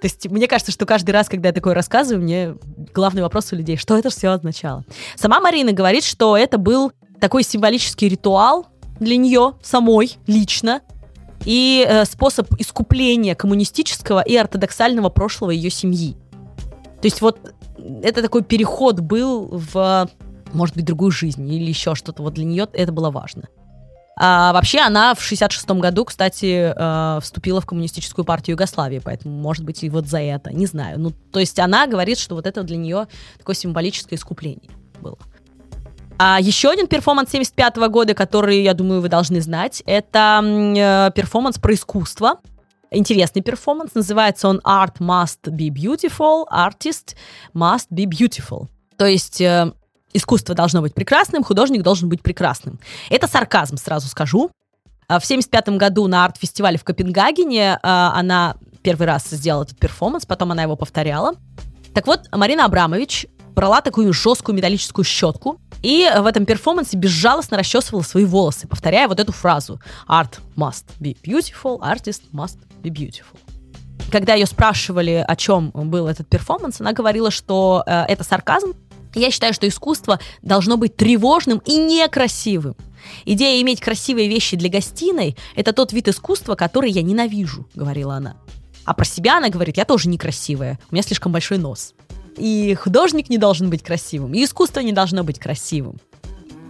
[0.00, 2.54] То есть мне кажется, что каждый раз, когда я такое рассказываю, мне
[2.94, 4.84] главный вопрос у людей, что это все означало.
[5.14, 8.66] Сама Марина говорит, что это был такой символический ритуал
[8.98, 10.80] для нее самой лично
[11.44, 16.16] и э, способ искупления коммунистического и ортодоксального прошлого ее семьи.
[17.00, 17.54] То есть вот
[18.02, 20.08] это такой переход был в,
[20.52, 22.22] может быть, другую жизнь или еще что-то.
[22.22, 23.48] Вот для нее это было важно.
[24.22, 29.64] А вообще она в 66 году, кстати, э, вступила в коммунистическую партию Югославии, поэтому, может
[29.64, 31.00] быть, и вот за это, не знаю.
[31.00, 33.06] Ну, то есть она говорит, что вот это для нее
[33.38, 35.16] такое символическое искупление было.
[36.22, 41.58] А еще один перформанс 75 года, который, я думаю, вы должны знать, это э, перформанс
[41.58, 42.34] про искусство
[42.90, 43.94] интересный перформанс.
[43.94, 47.16] Называется он Art Must Be Beautiful, Artist
[47.54, 48.66] Must Be Beautiful.
[48.98, 49.72] То есть э,
[50.12, 52.78] искусство должно быть прекрасным, художник должен быть прекрасным.
[53.08, 54.50] Это сарказм, сразу скажу.
[55.08, 60.26] А в 1975 году на арт-фестивале в Копенгагене э, она первый раз сделала этот перформанс,
[60.26, 61.32] потом она его повторяла.
[61.94, 68.02] Так вот, Марина Абрамович брала такую жесткую металлическую щетку и в этом перформансе безжалостно расчесывала
[68.02, 73.38] свои волосы, повторяя вот эту фразу «Art must be beautiful, artist must be beautiful».
[74.10, 78.74] Когда ее спрашивали, о чем был этот перформанс, она говорила, что э, это сарказм.
[79.14, 82.76] Я считаю, что искусство должно быть тревожным и некрасивым.
[83.24, 88.36] Идея иметь красивые вещи для гостиной– это тот вид искусства, который я ненавижу, говорила она.
[88.84, 91.94] А про себя она говорит, я тоже некрасивая, у меня слишком большой нос.
[92.36, 95.98] И художник не должен быть красивым, и искусство не должно быть красивым.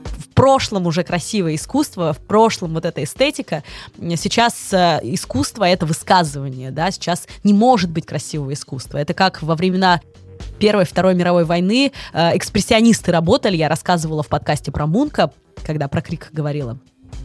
[0.05, 3.63] В прошлом уже красивое искусство, в прошлом вот эта эстетика.
[3.99, 8.99] Сейчас э, искусство— это высказывание, да, сейчас не может быть красивого искусства.
[8.99, 10.01] Это как во времена
[10.59, 16.01] Первой, Второй мировой войны э, экспрессионисты работали, я рассказывала в подкасте про Мунка, когда про
[16.01, 16.79] Крик говорила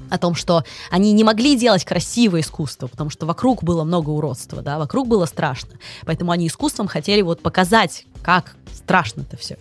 [0.10, 4.62] о том, что они не могли делать красивое искусство, потому что вокруг было много уродства,
[4.62, 5.80] да, вокруг было страшно.
[6.06, 9.58] Поэтому они искусством хотели вот показать, как страшно это все.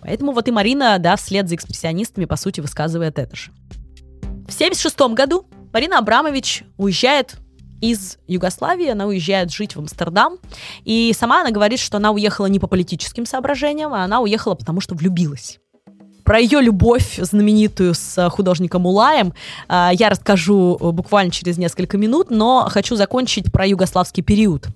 [0.00, 3.50] Поэтому вот и Марина, да, вслед за экспрессионистами, по сути, высказывает это же.
[4.46, 7.36] В 1976 году Марина Абрамович уезжает
[7.80, 10.38] из Югославии, она уезжает жить в Амстердам,
[10.84, 14.80] и сама она говорит, что она уехала не по политическим соображениям, а она уехала потому,
[14.80, 15.58] что влюбилась.
[16.24, 19.34] Про ее любовь знаменитую с художником Улаем
[19.68, 24.68] а, я расскажу буквально через несколько минут, но хочу закончить про югославский период.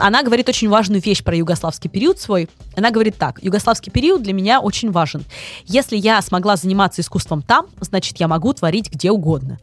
[0.00, 2.48] Она говорит очень важную вещь про югославский период свой.
[2.74, 5.24] Она говорит так, югославский период для меня очень важен.
[5.66, 9.58] Если я смогла заниматься искусством там, значит, я могу творить где угодно.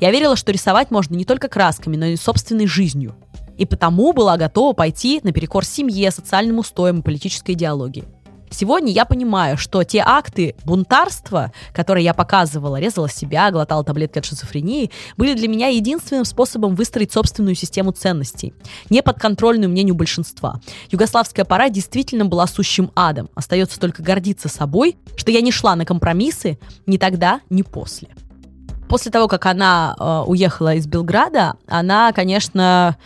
[0.00, 3.14] Я верила, что рисовать можно не только красками, но и собственной жизнью.
[3.56, 8.04] И потому была готова пойти наперекор семье, социальным устоям и политической идеологии.
[8.50, 14.24] Сегодня я понимаю, что те акты бунтарства, которые я показывала, резала себя, глотала таблетки от
[14.24, 18.54] шизофрении, были для меня единственным способом выстроить собственную систему ценностей,
[18.90, 20.60] не подконтрольную мнению большинства.
[20.90, 23.28] Югославская пора действительно была сущим адом.
[23.34, 28.08] Остается только гордиться собой, что я не шла на компромиссы ни тогда, ни после.
[28.88, 32.96] После того, как она э, уехала из Белграда, она, конечно,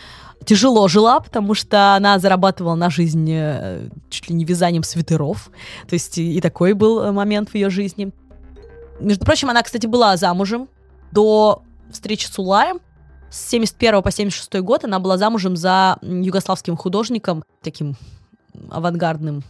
[0.45, 5.51] тяжело жила, потому что она зарабатывала на жизнь э, чуть ли не вязанием свитеров.
[5.89, 8.13] То есть и, такой был э, момент в ее жизни.
[9.01, 10.69] Между прочим, она, кстати, была замужем
[11.11, 12.81] до встречи с Улаем.
[13.31, 17.97] С 71 по 76 год она была замужем за югославским художником, таким
[18.71, 19.43] авангардным,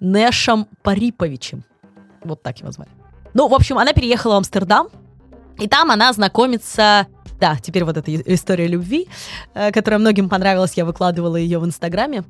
[0.00, 1.64] Нэшем Париповичем.
[2.22, 2.90] Вот так его звали.
[3.32, 4.88] Ну, в общем, она переехала в Амстердам,
[5.60, 7.06] и там она знакомится
[7.40, 9.08] да, теперь вот эта история любви,
[9.54, 12.24] э, которая многим понравилась, я выкладывала ее в Инстаграме.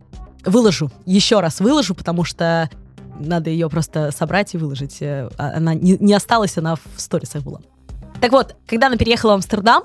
[0.44, 2.70] Выложу, еще раз выложу, потому что
[3.18, 5.02] надо ее просто собрать и выложить.
[5.02, 7.60] Э, а, она не, не осталась, она в сторисах была.
[8.20, 9.82] Так вот, когда она переехала в Амстердам,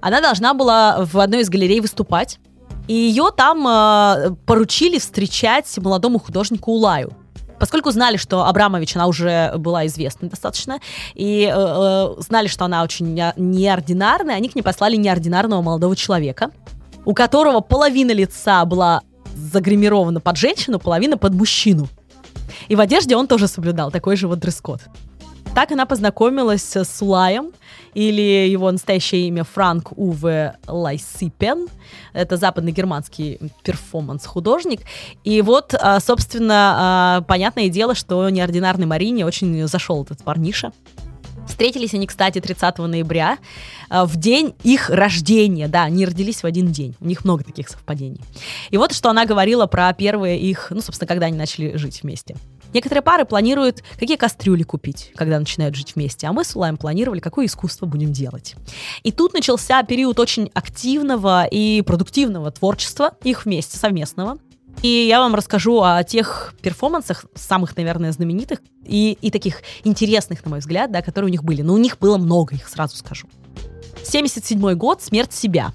[0.00, 2.40] она должна была в одной из галерей выступать,
[2.88, 7.12] и ее там э, поручили встречать молодому художнику Улаю
[7.58, 10.80] поскольку знали, что Абрамович, она уже была известна достаточно,
[11.14, 16.50] и э, э, знали, что она очень неординарная, они к ней послали неординарного молодого человека,
[17.04, 19.02] у которого половина лица была
[19.34, 21.88] загримирована под женщину, половина под мужчину.
[22.68, 24.80] И в одежде он тоже соблюдал такой же вот дресс-код.
[25.54, 27.52] Так она познакомилась с Улаем,
[27.94, 31.68] или его настоящее имя Франк Уве Лайсипен.
[32.14, 34.80] Это западно-германский перформанс-художник.
[35.24, 40.72] И вот, а, собственно, а, понятное дело, что неординарной Марине очень зашел этот парниша.
[41.46, 43.38] Встретились они, кстати, 30 ноября,
[43.88, 45.68] а, в день их рождения.
[45.68, 46.96] Да, они родились в один день.
[47.00, 48.20] У них много таких совпадений.
[48.70, 52.36] И вот что она говорила про первые их, ну, собственно, когда они начали жить вместе.
[52.72, 57.20] Некоторые пары планируют, какие кастрюли купить, когда начинают жить вместе, а мы с Улаем планировали,
[57.20, 58.56] какое искусство будем делать.
[59.04, 64.38] И тут начался период очень активного и продуктивного творчества их вместе, совместного.
[64.82, 70.50] И я вам расскажу о тех перформансах, самых, наверное, знаменитых и, и таких интересных, на
[70.50, 71.62] мой взгляд, да, которые у них были.
[71.62, 73.26] Но у них было много, их сразу скажу.
[74.02, 75.72] 77 год, смерть себя.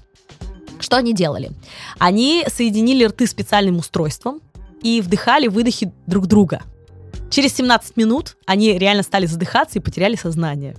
[0.78, 1.50] Что они делали?
[1.98, 4.40] Они соединили рты специальным устройством
[4.82, 6.62] и вдыхали выдохи друг друга.
[7.30, 10.76] Через 17 минут они реально стали задыхаться и потеряли сознание.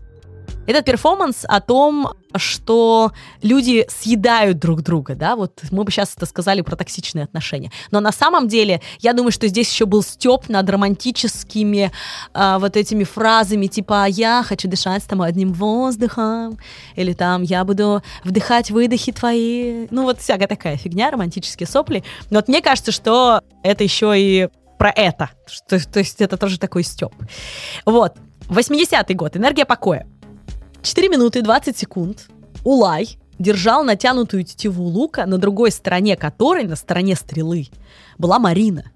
[0.71, 6.25] Этот перформанс о том, что люди съедают друг друга, да, вот мы бы сейчас это
[6.25, 7.71] сказали про токсичные отношения.
[7.91, 11.91] Но на самом деле, я думаю, что здесь еще был степ над романтическими
[12.33, 16.57] э, вот этими фразами, типа «я хочу дышать с тобой одним воздухом»,
[16.95, 22.03] или там «я буду вдыхать выдохи твои», ну вот всякая такая фигня, романтические сопли.
[22.29, 25.31] Но вот мне кажется, что это еще и про это.
[25.67, 27.13] То, то есть это тоже такой степ.
[27.85, 28.15] Вот.
[28.49, 29.37] 80-й год.
[29.37, 30.07] Энергия покоя.
[30.81, 32.27] 4 минуты 20 секунд.
[32.63, 37.67] Улай держал натянутую тетиву лука, на другой стороне которой, на стороне стрелы,
[38.17, 38.91] была Марина.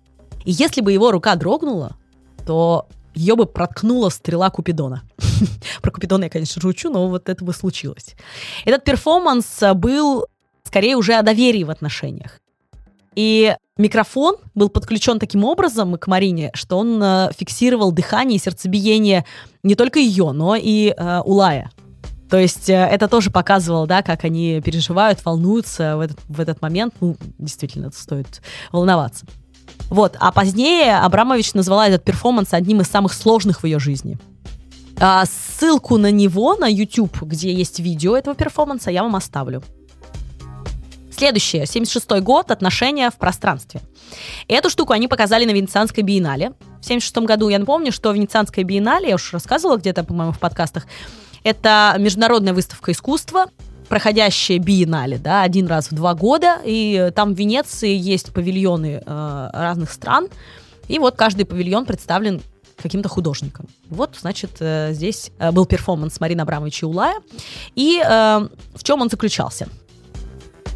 [0.45, 1.95] И если бы его рука дрогнула,
[2.45, 5.03] то ее бы проткнула стрела Купидона.
[5.81, 8.15] Про Купидона я, конечно, шучу, но вот это бы случилось.
[8.65, 10.27] Этот перформанс был
[10.63, 12.39] скорее уже о доверии в отношениях.
[13.15, 19.25] И микрофон был подключен таким образом к Марине, что он э, фиксировал дыхание и сердцебиение
[19.63, 21.71] не только ее, но и э, Улая.
[22.29, 26.61] То есть э, это тоже показывало, да, как они переживают, волнуются в этот, в этот
[26.61, 26.93] момент.
[27.01, 29.25] Ну, действительно, стоит волноваться.
[29.89, 30.15] Вот.
[30.19, 34.17] А позднее Абрамович назвала этот перформанс одним из самых сложных в ее жизни.
[34.97, 39.61] А ссылку на него на YouTube, где есть видео этого перформанса, я вам оставлю.
[41.15, 43.79] Следующее, 76 год, отношения в пространстве.
[44.49, 46.51] Эту штуку они показали на Венецианской биеннале.
[46.81, 50.87] В 76 году я напомню, что Венецианская биеннале, я уже рассказывала где-то, по-моему, в подкастах,
[51.43, 53.45] это международная выставка искусства,
[53.87, 59.49] проходящая биеннале, да, один раз в два года, и там в Венеции есть павильоны э,
[59.53, 60.27] разных стран,
[60.89, 62.41] и вот каждый павильон представлен
[62.75, 63.67] каким-то художником.
[63.89, 67.21] Вот, значит, э, здесь э, был перформанс Марины Абрамовича Улая,
[67.75, 69.69] и э, в чем он заключался?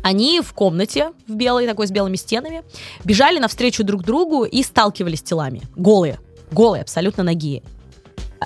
[0.03, 2.63] Они в комнате, в белой, такой с белыми стенами,
[3.03, 5.61] бежали навстречу друг другу и сталкивались телами.
[5.75, 6.19] Голые.
[6.51, 7.63] Голые, абсолютно ноги.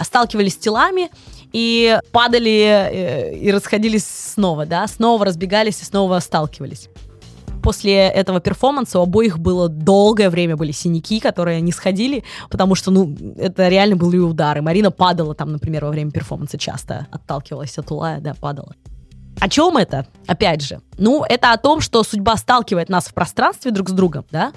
[0.01, 1.09] Сталкивались телами
[1.51, 6.89] и падали э, и расходились снова, да, снова разбегались и снова сталкивались.
[7.61, 12.91] После этого перформанса у обоих было долгое время были синяки, которые не сходили, потому что,
[12.91, 14.61] ну, это реально были удары.
[14.61, 18.75] Марина падала там, например, во время перформанса часто, отталкивалась от улая, да, падала.
[19.39, 20.06] О чем это?
[20.28, 24.26] Опять же, ну, это о том, что судьба сталкивает нас в пространстве друг с другом,
[24.32, 24.54] да,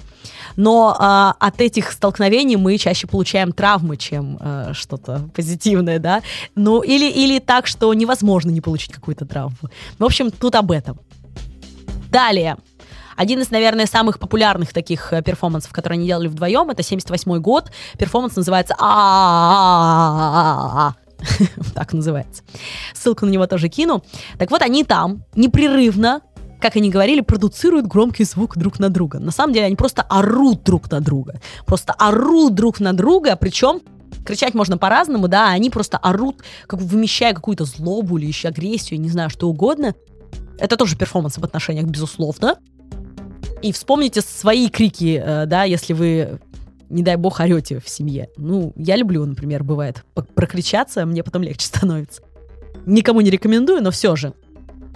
[0.55, 6.21] но э, от этих столкновений мы чаще получаем травмы, чем э, что-то позитивное, да,
[6.55, 9.57] ну, или, или так, что невозможно не получить какую-то травму.
[9.99, 10.99] В общем, тут об этом.
[12.09, 12.55] Далее.
[13.17, 17.71] Один из, наверное, самых популярных таких э, перформансов, которые они делали вдвоем, это 78 год.
[17.97, 18.93] Перформанс называется а
[21.73, 22.43] так называется.
[22.93, 24.03] Ссылку на него тоже кину.
[24.37, 26.21] Так вот, они там непрерывно
[26.59, 29.19] как они говорили, продуцируют громкий звук друг на друга.
[29.19, 31.39] На самом деле они просто орут друг на друга.
[31.67, 33.81] Просто орут друг на друга, причем
[34.25, 38.99] кричать можно по-разному, да, а они просто орут, как вымещая какую-то злобу или еще агрессию,
[38.99, 39.93] не знаю, что угодно.
[40.57, 42.57] Это тоже перформанс в отношениях, безусловно.
[43.61, 46.39] И вспомните свои крики, э, да, если вы
[46.89, 48.29] не дай бог, орете в семье.
[48.37, 50.03] Ну, я люблю, например, бывает
[50.35, 52.21] прокричаться, мне потом легче становится.
[52.85, 54.33] Никому не рекомендую, но все же.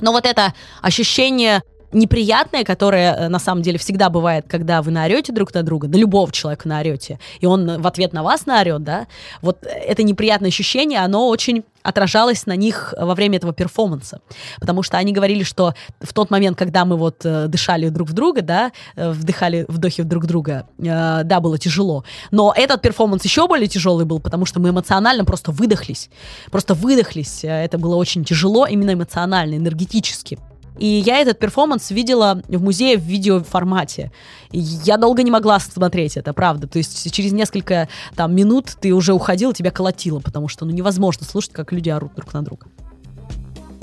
[0.02, 1.62] Но вот это ощущение
[1.94, 5.96] неприятное, которое э, на самом деле всегда бывает, когда вы наорете друг на друга, на
[5.96, 9.08] любого человека наорете, и он в ответ на вас наорет, да,
[9.42, 14.22] вот это неприятное ощущение, оно очень отражалось на них во время этого перформанса.
[14.60, 18.14] Потому что они говорили, что в тот момент, когда мы вот э, дышали друг в
[18.14, 22.04] друга, да, э, вдыхали вдохи друг друга, э, да, было тяжело.
[22.32, 26.10] Но этот перформанс еще более тяжелый был, потому что мы эмоционально просто выдохлись.
[26.52, 27.44] Просто выдохлись.
[27.44, 30.38] Это было очень тяжело именно эмоционально, энергетически.
[30.78, 34.12] И я этот перформанс видела в музее в видеоформате.
[34.52, 36.68] Я долго не могла смотреть это, правда.
[36.68, 41.26] То есть через несколько там, минут ты уже уходила, тебя колотило, потому что ну, невозможно
[41.26, 42.68] слушать, как люди орут друг на друга.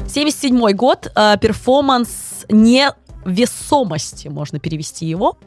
[0.08, 5.38] 77 год, э, перформанс невесомости, можно перевести его.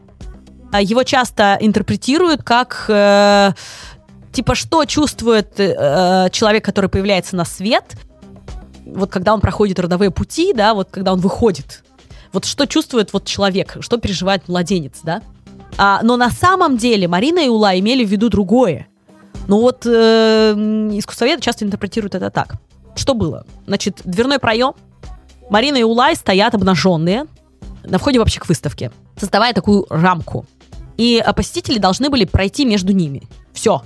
[0.72, 3.52] А его часто интерпретируют как э,
[4.32, 7.86] типа что чувствует э, человек, который появляется на свет–
[8.86, 11.84] вот когда он проходит родовые пути, да, вот когда он выходит,
[12.34, 15.22] вот что чувствует вот человек, что переживает младенец, да.
[15.78, 18.88] А, но на самом деле Марина и Ула имели в виду другое.
[19.48, 20.54] Но вот э,
[20.94, 22.56] искусствоведы часто интерпретируют это так.
[22.96, 23.46] Что было?
[23.66, 24.74] Значит, дверной проем,
[25.50, 27.26] Марина и Улай стоят обнаженные
[27.84, 30.46] на входе вообще к выставке, создавая такую рамку.
[30.98, 33.24] И посетители должны были пройти между ними.
[33.54, 33.84] Все.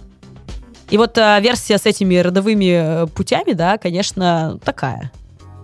[0.90, 5.12] И вот э, версия с этими родовыми э, путями, да, конечно, такая.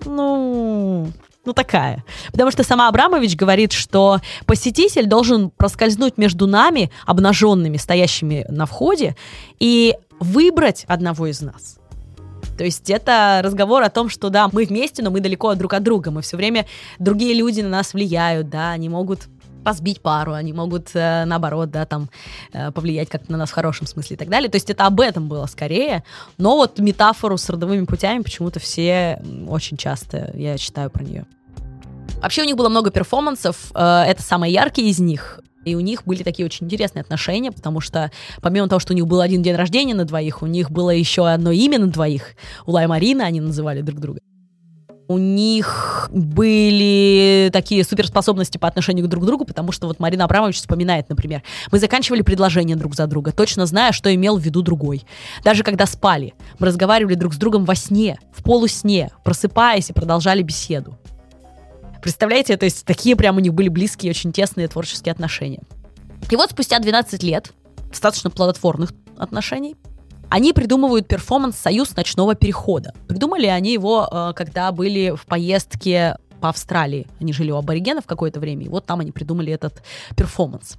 [0.06, 1.12] Ну,
[1.46, 2.04] ну такая.
[2.32, 9.16] Потому что сама Абрамович говорит, что посетитель должен проскользнуть между нами, обнаженными, стоящими на входе,
[9.60, 11.78] и выбрать одного из нас.
[12.58, 15.84] То есть это разговор о том, что да, мы вместе, но мы далеко друг от
[15.84, 16.12] друга.
[16.12, 16.66] Мы все время,
[17.00, 19.22] другие люди на нас влияют, да, они могут
[19.64, 22.10] позбить пару, они могут, э, наоборот, да, там,
[22.54, 24.50] э, повлиять как-то на нас в хорошем смысле и так далее.
[24.50, 26.04] То есть это об этом было скорее.
[26.38, 31.26] Но вот метафору с родовыми путями почему-то все очень часто, я читаю про нее.
[32.22, 35.40] Вообще у них было много перформансов, э, это самые яркие из них.
[35.64, 39.06] И у них были такие очень интересные отношения, потому что помимо того, что у них
[39.06, 42.36] был один день рождения на двоих, у них было еще одно имя на двоих.
[42.66, 44.22] Улай Марина они называли друг друга
[45.12, 50.56] у них были такие суперспособности по отношению друг к другу, потому что вот Марина Абрамович
[50.58, 55.04] вспоминает, например, мы заканчивали предложения друг за друга, точно зная, что имел в виду другой.
[55.44, 60.42] Даже когда спали, мы разговаривали друг с другом во сне, в полусне, просыпаясь и продолжали
[60.42, 60.98] беседу.
[62.02, 65.62] Представляете, то есть такие прям у них были близкие, очень тесные творческие отношения.
[66.30, 67.52] И вот спустя 12 лет
[67.90, 69.76] достаточно плодотворных отношений,
[70.32, 72.94] они придумывают перформанс «Союз ночного перехода».
[73.10, 77.06] Придумали они его, э, когда были в поездке по Австралии.
[77.20, 79.84] Они жили у аборигенов какое-то время, и вот там они придумали этот
[80.16, 80.78] перформанс.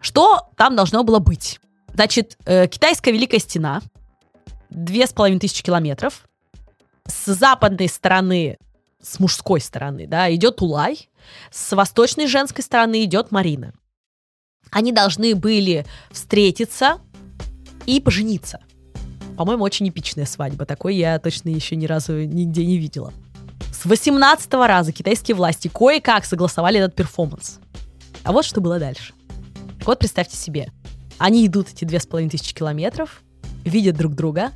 [0.00, 1.60] Что там должно было быть?
[1.94, 3.80] Значит, э, китайская Великая Стена,
[4.70, 6.28] две с половиной тысячи километров,
[7.06, 8.58] с западной стороны,
[9.00, 11.08] с мужской стороны, да, идет Улай,
[11.52, 13.72] с восточной женской стороны идет Марина.
[14.72, 16.98] Они должны были встретиться
[17.86, 18.58] и пожениться.
[19.40, 20.66] По-моему, очень эпичная свадьба.
[20.66, 23.10] Такой я точно еще ни разу нигде не видела.
[23.72, 27.58] С 18 раза китайские власти кое-как согласовали этот перформанс.
[28.22, 29.14] А вот что было дальше.
[29.86, 30.70] Вот представьте себе.
[31.16, 33.22] Они идут эти две с половиной тысячи километров,
[33.64, 34.52] видят друг друга,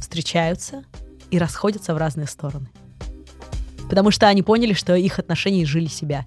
[0.00, 0.82] встречаются
[1.30, 2.70] и расходятся в разные стороны.
[3.90, 6.24] Потому что они поняли, что их отношения жили себя.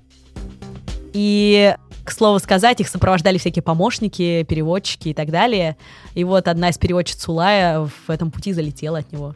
[1.11, 1.75] И
[2.05, 5.75] к слову сказать, их сопровождали всякие помощники, переводчики и так далее.
[6.13, 9.35] И вот одна из переводчиц Улая в этом пути залетела от него.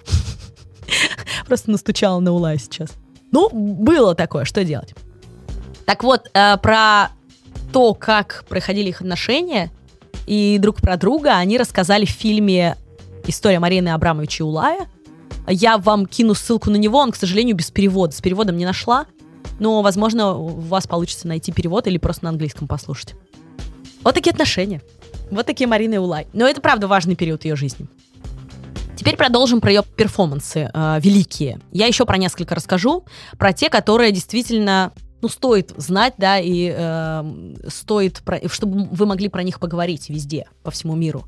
[1.48, 2.92] Просто настучала на Улая сейчас.
[3.32, 4.94] Ну, было такое, что делать?
[5.86, 7.10] Так вот, э, про
[7.74, 9.72] то, как проходили их отношения
[10.28, 12.78] и друг про друга, они рассказали в фильме
[13.26, 14.88] «История Марины Абрамовича Улая»,
[15.48, 18.14] Я вам кину ссылку на него, он, к сожалению, без перевода.
[18.14, 19.08] С переводом не нашла,
[19.60, 23.16] но, возможно, у вас получится найти перевод или просто на английском послушать.
[24.04, 24.82] Вот такие отношения.
[25.30, 26.28] Вот такие Марины Улай.
[26.34, 27.88] Но это, правда, важный период ее жизни.
[28.96, 31.62] Теперь продолжим про ее перформансы э, великие.
[31.72, 33.06] Я еще про несколько расскажу,
[33.38, 34.92] про те, которые действительно
[35.22, 40.48] ну, стоит знать, да, и э, стоит, про, чтобы вы могли про них поговорить везде,
[40.64, 41.26] по всему миру.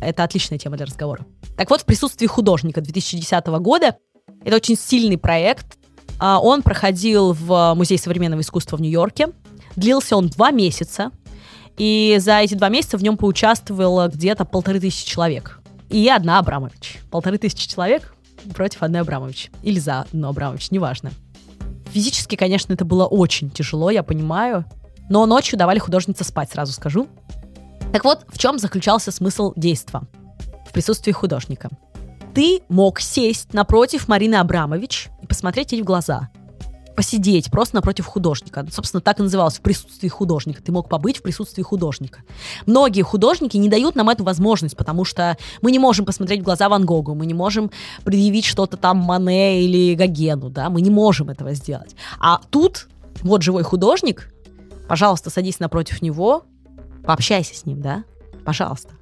[0.00, 1.26] Это отличная тема для разговора.
[1.56, 3.96] Так вот, в присутствии художника 2010 года,
[4.44, 5.76] это очень сильный проект,
[6.20, 9.28] он проходил в Музее современного искусства в Нью-Йорке,
[9.76, 11.10] длился он два месяца,
[11.76, 16.98] и за эти два месяца в нем поучаствовало где-то полторы тысячи человек и одна Абрамович.
[17.10, 18.14] Полторы тысячи человек
[18.54, 19.50] против одной Абрамович.
[19.62, 21.12] Или за одну Абрамович, неважно.
[21.92, 24.64] Физически, конечно, это было очень тяжело, я понимаю.
[25.08, 27.08] Но ночью давали художнице спать, сразу скажу.
[27.92, 30.02] Так вот, в чем заключался смысл действа
[30.68, 31.70] в присутствии художника?
[32.38, 36.28] Ты мог сесть напротив Марины Абрамович и посмотреть ей в глаза
[36.94, 38.64] посидеть просто напротив художника.
[38.70, 40.62] Собственно, так и называлось, в присутствии художника.
[40.62, 42.20] Ты мог побыть в присутствии художника.
[42.66, 46.68] Многие художники не дают нам эту возможность, потому что мы не можем посмотреть в глаза
[46.68, 47.72] Ван Гогу, мы не можем
[48.04, 51.96] предъявить что-то там Мане или Гогену, да, мы не можем этого сделать.
[52.20, 52.86] А тут
[53.22, 54.32] вот живой художник,
[54.88, 56.44] пожалуйста, садись напротив него,
[57.04, 58.04] пообщайся с ним, да,
[58.44, 58.97] пожалуйста.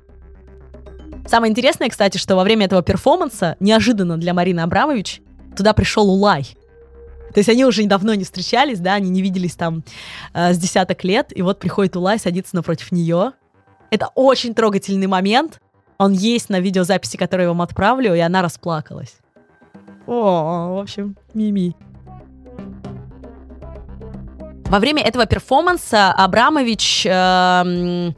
[1.27, 5.20] Самое интересное, кстати, что во время этого перформанса, неожиданно для Марины Абрамович,
[5.57, 6.57] туда пришел Улай.
[7.35, 9.83] То есть они уже давно не встречались, да, они не виделись там
[10.33, 13.33] э, с десяток лет, и вот приходит Улай, садится напротив нее.
[13.91, 15.61] Это очень трогательный момент.
[15.99, 19.16] Он есть на видеозаписи, которую я вам отправлю, и она расплакалась.
[20.07, 21.74] О, в общем, мими.
[24.66, 28.12] Во время этого перформанса Абрамович э,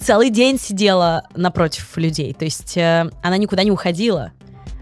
[0.00, 2.32] целый день сидела напротив людей.
[2.34, 4.32] То есть э, она никуда не уходила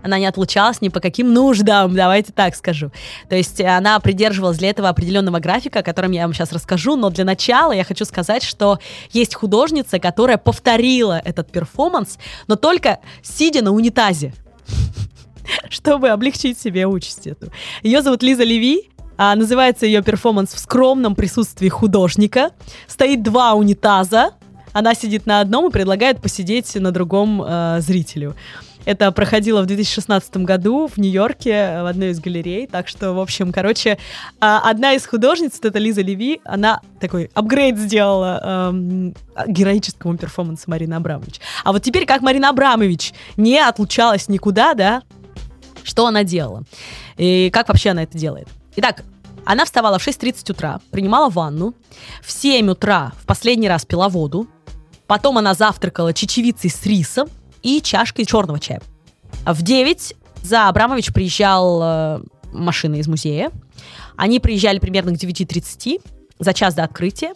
[0.07, 2.93] она не отлучалась ни по каким нуждам, давайте так скажу.
[3.29, 7.11] То есть она придерживалась для этого определенного графика, о котором я вам сейчас расскажу, но
[7.11, 8.79] для начала я хочу сказать, что
[9.11, 14.33] есть художница, которая повторила этот перформанс, но только сидя на унитазе
[15.71, 17.51] чтобы облегчить себе участь эту.
[17.83, 22.51] Ее зовут Лиза Леви, а, называется ее перформанс в скромном присутствии художника.
[22.87, 24.33] Стоит два унитаза,
[24.77, 28.37] она сидит на одном и предлагает посидеть на другом э, зрителю.
[28.85, 32.67] Это проходило в 2016 году в Нью-Йорке в одной из галерей.
[32.67, 33.97] Так что, в общем, короче,
[34.39, 39.15] а, одна из художниц, это Лиза Леви, она такой апгрейд сделала эм,
[39.47, 41.41] героическому перформансу Марины Абрамович.
[41.65, 45.03] А вот теперь, как Марина Абрамович не отлучалась никуда, да,
[45.85, 46.65] что она делала?
[47.17, 48.47] И как вообще она это делает?
[48.77, 49.05] Итак,
[49.47, 51.73] она вставала в 6.30 утра, принимала ванну,
[52.23, 54.47] в 7 утра в последний раз пила воду,
[55.07, 57.29] потом она завтракала чечевицей с рисом,
[57.63, 58.81] и чашкой черного чая.
[59.45, 62.21] В 9 за Абрамович приезжал э,
[62.53, 63.51] машина из музея.
[64.17, 66.01] Они приезжали примерно к 9.30,
[66.39, 67.35] за час до открытия.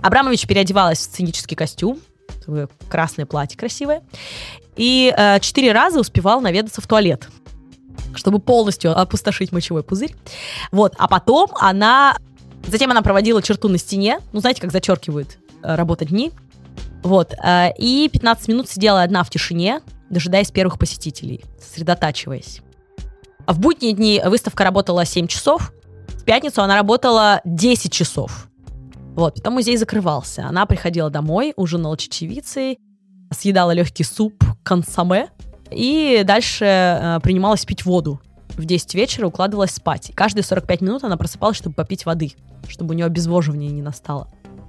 [0.00, 1.98] Абрамович переодевалась в сценический костюм,
[2.88, 4.02] красное платье красивое,
[4.76, 7.28] и э, четыре раза успевал наведаться в туалет,
[8.14, 10.14] чтобы полностью опустошить мочевой пузырь.
[10.72, 12.16] Вот, а потом она...
[12.66, 16.32] Затем она проводила черту на стене, ну, знаете, как зачеркивают э, работа дни,
[17.02, 17.34] вот.
[17.34, 19.80] Э, и 15 минут сидела одна в тишине,
[20.10, 22.60] дожидаясь первых посетителей, сосредотачиваясь.
[23.46, 25.72] А в будние дни выставка работала 7 часов,
[26.08, 28.48] в пятницу она работала 10 часов.
[29.14, 30.46] Вот, потом музей закрывался.
[30.46, 32.78] Она приходила домой, ужинала чечевицей,
[33.30, 35.30] съедала легкий суп консоме
[35.70, 38.20] и дальше э, принималась пить воду.
[38.50, 40.10] В 10 вечера укладывалась спать.
[40.10, 42.32] И каждые 45 минут она просыпалась, чтобы попить воды,
[42.68, 44.28] чтобы у нее обезвоживание не настало.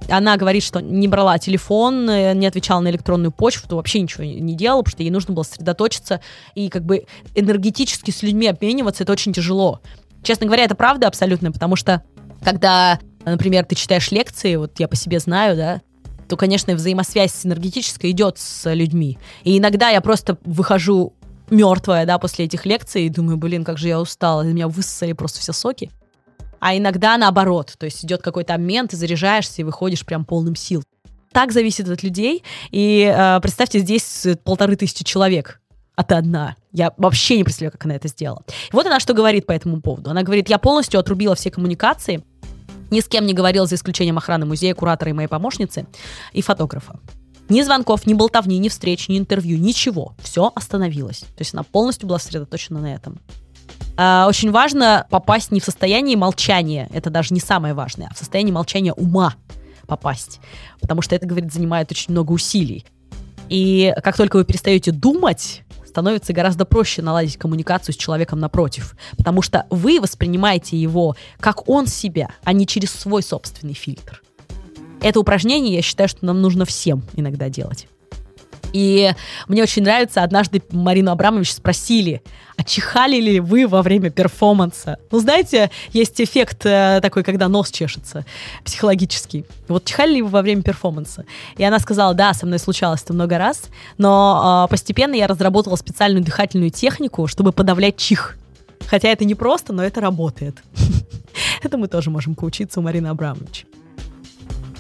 [0.10, 4.56] Она говорит, что не брала телефон, э, не отвечала на электронную почту, вообще ничего не
[4.56, 6.22] делала, потому что ей нужно было сосредоточиться
[6.56, 7.06] и как бы
[7.36, 9.82] энергетически с людьми обмениваться, это очень тяжело.
[10.24, 12.04] Честно говоря, это правда абсолютно, потому что
[12.42, 15.82] когда, например, ты читаешь лекции, вот я по себе знаю, да,
[16.28, 19.18] то, конечно, взаимосвязь энергетическая идет с людьми.
[19.44, 21.14] И иногда я просто выхожу
[21.50, 25.14] мертвая, да, после этих лекций и думаю, блин, как же я устала, из меня высосали
[25.14, 25.92] просто все соки
[26.60, 27.76] а иногда наоборот.
[27.78, 30.84] То есть идет какой-то обмен, ты заряжаешься и выходишь прям полным сил.
[31.32, 32.44] Так зависит от людей.
[32.72, 35.60] И э, представьте, здесь полторы тысячи человек
[35.98, 36.56] а ты одна.
[36.72, 38.44] Я вообще не представляю, как она это сделала.
[38.48, 40.12] И вот она что говорит по этому поводу.
[40.12, 42.24] Она говорит, я полностью отрубила все коммуникации,
[42.92, 45.88] ни с кем не говорила, за исключением охраны музея, куратора и моей помощницы,
[46.34, 47.00] и фотографа.
[47.50, 50.16] Ни звонков, ни болтовни, ни встреч, ни интервью, ничего.
[50.22, 51.22] Все остановилось.
[51.22, 53.20] То есть она полностью была сосредоточена на этом.
[53.98, 58.18] Э, очень важно попасть не в состояние молчания, это даже не самое важное, а в
[58.18, 59.36] состояние молчания ума
[59.88, 60.40] попасть,
[60.82, 62.86] потому что это, говорит, занимает очень много усилий.
[63.50, 69.42] И как только вы перестаете думать, становится гораздо проще наладить коммуникацию с человеком напротив, потому
[69.42, 74.22] что вы воспринимаете его как он себя, а не через свой собственный фильтр.
[75.02, 77.88] Это упражнение, я считаю, что нам нужно всем иногда делать.
[78.74, 79.12] И
[79.48, 82.22] мне очень нравится, однажды Марину Абрамович спросили,
[82.58, 84.98] а чихали ли вы во время перформанса?
[85.12, 88.26] Ну, знаете, есть эффект э, такой, когда нос чешется,
[88.64, 89.46] психологический.
[89.68, 91.26] Вот чихали ли вы во время перформанса?
[91.58, 93.64] И она сказала, да, со мной случалось это много раз,
[93.98, 98.38] но э, постепенно я разработала специальную дыхательную технику, чтобы подавлять чих.
[98.88, 100.58] Хотя это не просто, но это работает.
[101.64, 103.66] Это мы тоже можем поучиться у Марины Абрамович.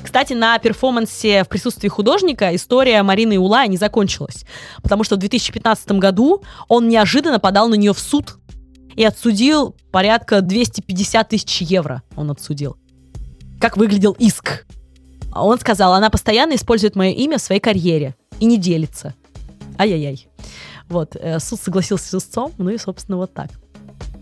[0.08, 4.45] Кстати, на перформансе в присутствии художника история Марины Улая не закончилась,
[4.82, 8.38] потому что в 2015 году он неожиданно подал на нее в суд
[8.95, 12.03] и отсудил порядка 250 тысяч евро.
[12.16, 12.78] Он отсудил.
[13.60, 14.66] Как выглядел иск?
[15.36, 19.14] Он сказал, она постоянно использует мое имя в своей карьере и не делится.
[19.78, 20.30] Ай-яй-яй.
[20.88, 23.49] Вот, э, суд согласился с истцом, ну и, собственно, вот так.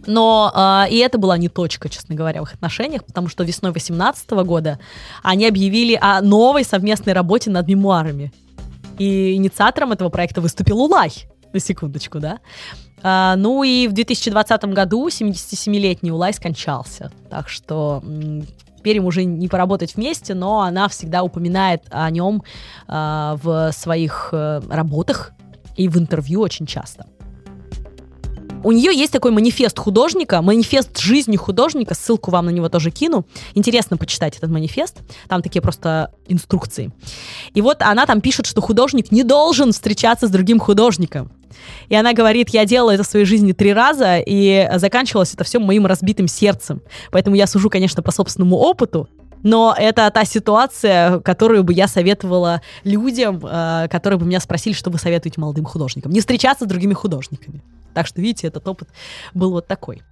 [0.06, 3.72] Но э, и это была не точка, честно говоря, в их отношениях, потому что весной
[3.72, 4.80] 2018 года
[5.24, 8.32] они объявили о новой совместной работе над мемуарами.
[8.98, 11.12] И инициатором этого проекта выступил Улай,
[11.54, 12.40] на секундочку, да.
[13.04, 17.12] А, ну и в 2020 году 77-летний Улай скончался.
[17.30, 18.04] Так что
[18.78, 22.44] теперь им уже не поработать вместе, но она всегда упоминает о нем
[22.88, 25.34] а, в своих а, работах
[25.76, 27.06] и в интервью очень часто.
[28.66, 33.28] У нее есть такой манифест художника, манифест жизни художника, ссылку вам на него тоже кину.
[33.54, 36.92] Интересно почитать этот манифест, там такие просто инструкции.
[37.54, 41.32] И вот она там пишет, что художник не должен встречаться с другим художником.
[41.90, 45.60] И она говорит, я делала это в своей жизни три раза, и заканчивалось это все
[45.60, 46.82] моим разбитым сердцем.
[47.12, 49.08] Поэтому я сужу, конечно, по собственному опыту,
[49.44, 54.90] но это та ситуация, которую бы я советовала людям, э, которые бы меня спросили, что
[54.90, 56.12] вы советуете молодым художникам.
[56.12, 57.62] Не встречаться с другими художниками.
[57.94, 58.90] Так что, видите, этот опыт
[59.34, 60.04] был вот такой.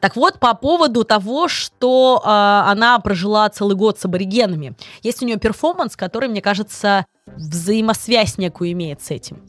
[0.00, 4.76] Так вот, по поводу того, что э, она прожила целый год с аборигенами.
[5.02, 9.40] Есть у нее перформанс, который, мне кажется, взаимосвязь некую имеет с этим.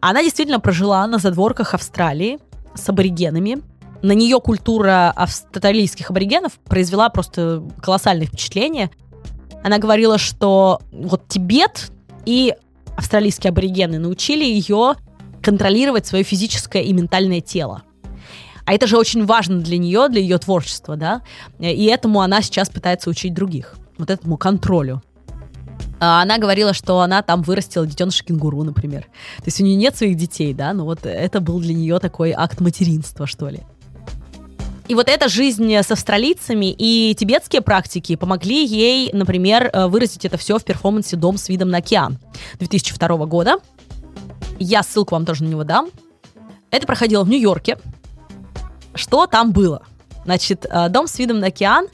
[0.00, 2.40] Она действительно прожила на задворках Австралии
[2.74, 3.62] с аборигенами.
[4.02, 8.90] На нее культура австралийских аборигенов произвела просто колоссальное впечатление.
[9.62, 11.92] Она говорила, что вот Тибет
[12.26, 12.54] и
[12.96, 14.94] австралийские аборигены научили ее
[15.40, 17.82] контролировать свое физическое и ментальное тело.
[18.64, 21.22] А это же очень важно для нее, для ее творчества, да?
[21.58, 23.76] И этому она сейчас пытается учить других.
[23.98, 25.02] Вот этому контролю.
[26.00, 29.02] А она говорила, что она там вырастила детеныша кенгуру, например.
[29.38, 32.32] То есть у нее нет своих детей, да, но вот это был для нее такой
[32.32, 33.60] акт материнства, что ли.
[34.92, 40.36] И вот эта жизнь с австралийцами и тибетские практики помогли ей, например, э, выразить это
[40.36, 42.18] все в перформансе «Дом с видом на океан»
[42.58, 43.56] 2002 года.
[44.58, 45.88] Я ссылку вам тоже на него дам.
[46.70, 47.78] Это проходило в Нью-Йорке.
[48.94, 49.80] Что там было?
[50.26, 51.86] Значит, э, дом с видом на океан,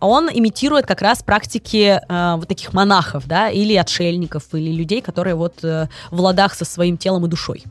[0.00, 5.34] он имитирует как раз практики э, вот таких монахов, да, или отшельников, или людей, которые
[5.34, 7.62] вот э, в ладах со своим телом и душой.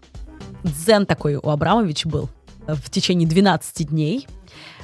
[0.64, 2.30] Дзен такой у Абрамович был
[2.68, 4.28] э, в течение 12 дней.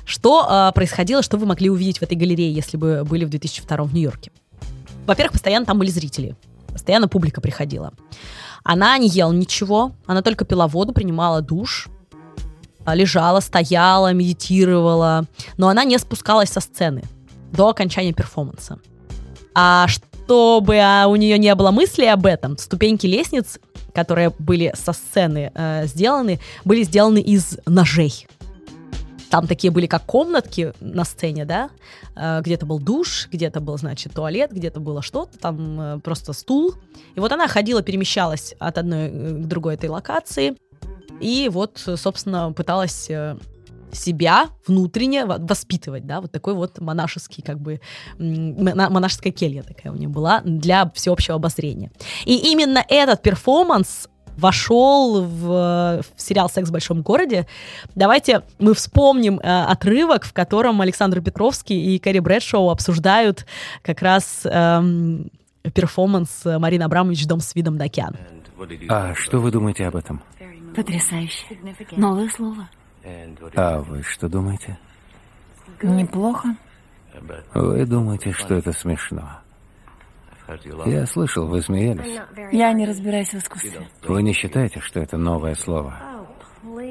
[0.07, 3.83] Что э, происходило, что вы могли увидеть в этой галерее, если бы были в 2002
[3.83, 4.31] в Нью-Йорке?
[5.05, 6.37] Во-первых, постоянно там были зрители,
[6.71, 7.91] постоянно публика приходила.
[8.63, 11.89] Она не ела ничего, она только пила воду, принимала душ,
[12.85, 15.25] а, лежала, стояла, медитировала,
[15.57, 17.03] но она не спускалась со сцены
[17.51, 18.79] до окончания перформанса.
[19.53, 23.59] А чтобы а, у нее не было мысли об этом, ступеньки лестниц,
[23.93, 28.25] которые были со сцены э, сделаны, были сделаны из ножей.
[29.29, 31.69] Там такие были как комнатки на сцене, да,
[32.15, 36.75] э, где-то был душ, где-то был, значит, туалет, где-то было что-то, там э, просто стул.
[37.15, 40.55] И вот она ходила, перемещалась от одной э, к другой этой локации,
[41.19, 43.09] и вот, собственно, пыталась
[43.91, 47.79] себя внутренне воспитывать, да, вот такой вот монашеский, как бы,
[48.19, 51.91] монашеская келья такая у нее была для всеобщего обозрения.
[52.25, 57.47] И именно этот перформанс вошел в, в сериал «Секс в большом городе».
[57.95, 63.45] Давайте мы вспомним э, отрывок, в котором Александр Петровский и Кэрри Брэдшоу обсуждают
[63.81, 65.29] как раз эм,
[65.73, 68.15] перформанс Марины Абрамович «Дом с видом на океан».
[68.89, 70.21] А что вы думаете об этом?
[70.75, 71.45] Потрясающе.
[71.95, 72.67] Новое слово.
[73.55, 74.77] А вы что думаете?
[75.81, 76.55] Неплохо.
[77.53, 79.39] Вы думаете, что это смешно?
[80.85, 82.19] Я слышал, вы смеялись.
[82.51, 83.87] Я не разбираюсь в искусстве.
[84.03, 86.17] Вы не считаете, что это новое слово?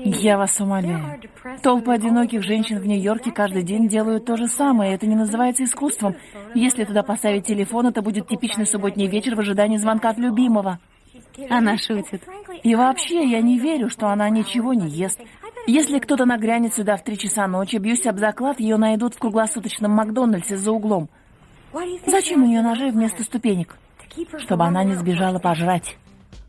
[0.05, 1.21] Я вас умоляю.
[1.63, 4.95] Толпы одиноких женщин в Нью-Йорке каждый день делают то же самое.
[4.95, 6.15] Это не называется искусством.
[6.55, 10.79] Если туда поставить телефон, это будет типичный субботний вечер в ожидании звонка от любимого.
[11.51, 12.23] Она шутит.
[12.63, 15.21] И вообще, я не верю, что она ничего не ест.
[15.67, 19.91] Если кто-то нагрянет сюда в три часа ночи, бьюсь об заклад, ее найдут в круглосуточном
[19.91, 21.09] Макдональдсе за углом.
[22.07, 23.77] Зачем у нее ножи вместо ступенек?
[24.39, 25.97] Чтобы она не сбежала пожрать.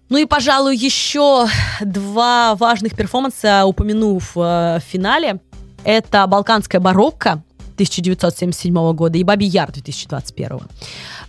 [0.10, 1.48] Ну и, пожалуй, еще
[1.82, 5.42] два важных перформанса упомянув э, финале.
[5.84, 10.60] Это «Балканская барокко» 1977 года и «Баби Яр» 2021.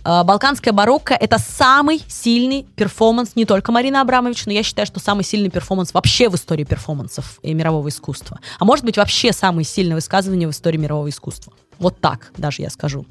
[0.05, 5.01] Э, «Балканская барокко»— это самый сильный перформанс не только Марины Абрамович, но я считаю, что
[5.01, 8.39] самый сильный перформанс вообще в истории перформансов и мирового искусства.
[8.59, 11.51] А может быть, вообще самое сильное высказывание в истории мирового искусства.
[11.79, 13.05] Вот так даже я скажу.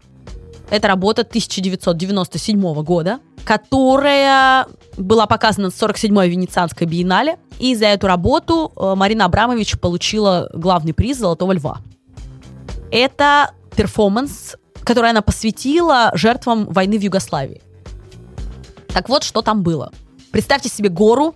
[0.70, 4.66] Это работа 1997 года, которая
[4.98, 7.38] была показана в 47-й Венецианской биеннале.
[7.58, 11.78] И за эту работу э, Марина Абрамович получила главный приз «Золотого льва».
[12.90, 17.62] Это перформанс, который она посвятила жертвам войны в Югославии.
[18.88, 19.90] Так вот, что там было.
[20.30, 21.34] Представьте себе гору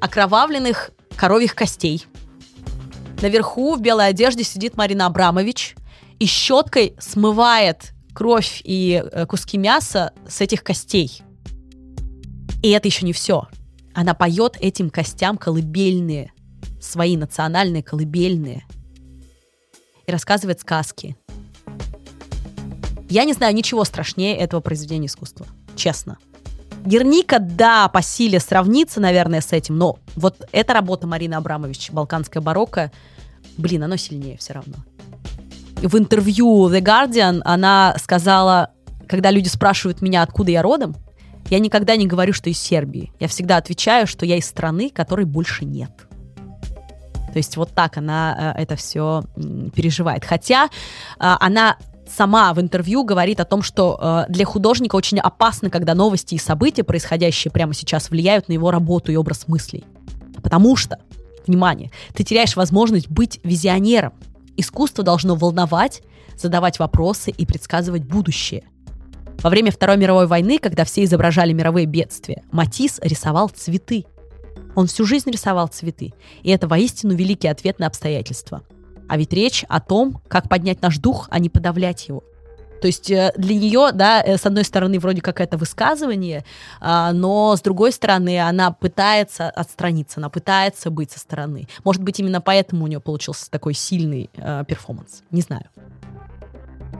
[0.00, 2.06] окровавленных коровьих костей.
[3.22, 5.74] Наверху в белой одежде сидит Марина Абрамович
[6.18, 11.20] и щеткой смывает кровь и э, куски мяса с этих костей.
[12.62, 13.46] И это еще не все.
[13.92, 16.32] Она поет этим костям колыбельные,
[16.80, 18.64] свои национальные колыбельные.
[20.06, 21.14] И рассказывает сказки.
[23.10, 25.46] Я не знаю ничего страшнее этого произведения искусства.
[25.76, 26.16] Честно.
[26.86, 32.42] Герника, да, по силе сравнится, наверное, с этим, но вот эта работа Марины Абрамович, «Балканская
[32.42, 32.90] барокко»,
[33.58, 34.76] блин, оно сильнее все равно
[35.82, 38.70] в интервью The Guardian она сказала,
[39.06, 40.96] когда люди спрашивают меня, откуда я родом,
[41.48, 43.12] я никогда не говорю, что из Сербии.
[43.20, 45.90] Я всегда отвечаю, что я из страны, которой больше нет.
[47.32, 49.22] То есть вот так она э, это все
[49.74, 50.24] переживает.
[50.24, 50.68] Хотя э,
[51.18, 51.76] она
[52.08, 56.38] сама в интервью говорит о том, что э, для художника очень опасно, когда новости и
[56.38, 59.84] события, происходящие прямо сейчас, влияют на его работу и образ мыслей.
[60.42, 60.98] Потому что,
[61.46, 64.14] внимание, ты теряешь возможность быть визионером.
[64.56, 66.02] Искусство должно волновать,
[66.36, 68.64] задавать вопросы и предсказывать будущее.
[69.42, 74.06] Во время Второй мировой войны, когда все изображали мировые бедствия, Матис рисовал цветы.
[74.74, 78.62] Он всю жизнь рисовал цветы, и это воистину великий ответ на обстоятельства.
[79.08, 82.24] А ведь речь о том, как поднять наш дух, а не подавлять его–
[82.86, 86.44] то есть э, для нее, да, э, с одной стороны, вроде как это высказывание,
[86.80, 91.66] а, но с другой стороны, она пытается отстраниться, она пытается быть со стороны.
[91.82, 95.24] Может быть, именно поэтому у нее получился такой сильный э, перформанс.
[95.32, 95.64] Не знаю.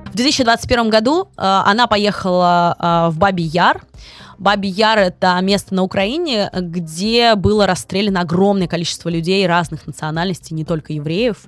[0.06, 3.84] В 2021 году она поехала в Баби Яр.
[4.38, 10.64] Баби Яр— это место на Украине, где было расстреляно огромное количество людей разных национальностей, не
[10.64, 11.44] только евреев.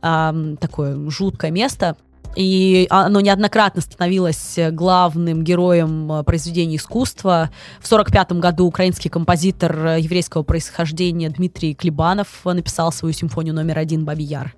[0.00, 1.96] Такое жуткое место—
[2.36, 7.50] и оно неоднократно становилось главным героем э, произведений искусства.
[7.80, 14.04] В 1945 году украинский композитор э, еврейского происхождения Дмитрий Клебанов написал свою симфонию номер один
[14.04, 14.54] «Баби Яр».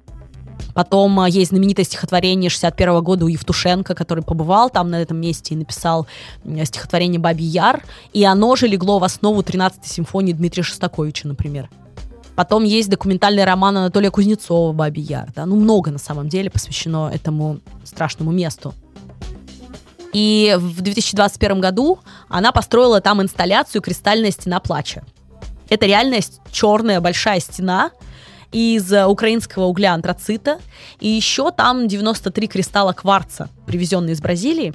[0.73, 5.55] Потом э, есть знаменитое стихотворение 61 года у Евтушенко, который побывал там на этом месте
[5.55, 6.07] и написал
[6.65, 11.69] стихотворение «Баби Яр», и оно же легло в основу 13-й симфонии Дмитрия Шостаковича, например.
[12.37, 15.29] Потом есть документальный роман Анатолия Кузнецова «Бабий Яр».
[15.35, 15.47] Да?
[15.47, 18.75] Ну, много на самом деле посвящено этому страшному месту.
[20.13, 25.05] И в 2021 году она построила там инсталляцию «Кристальная стена плача».
[25.69, 27.91] Это реальная черная большая стена
[28.53, 30.61] из украинского угля антрацита.
[31.01, 34.75] И еще там 93 кристалла кварца, привезенные из Бразилии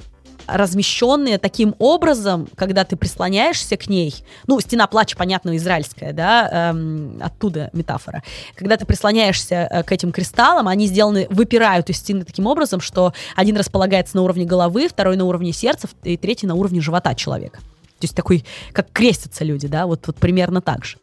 [0.52, 4.14] размещенные таким образом, когда ты прислоняешься к ней,
[4.46, 8.22] ну, стена плача, понятно, израильская, да, эм, оттуда метафора.
[8.54, 13.12] Когда ты прислоняешься э, к этим кристаллам, они сделаны, выпирают из стены таким образом, что
[13.36, 17.58] один располагается на уровне головы, второй на уровне сердца, и третий на уровне живота человека.
[17.58, 20.96] То есть такой, как крестятся люди, да, вот, вот примерно так же.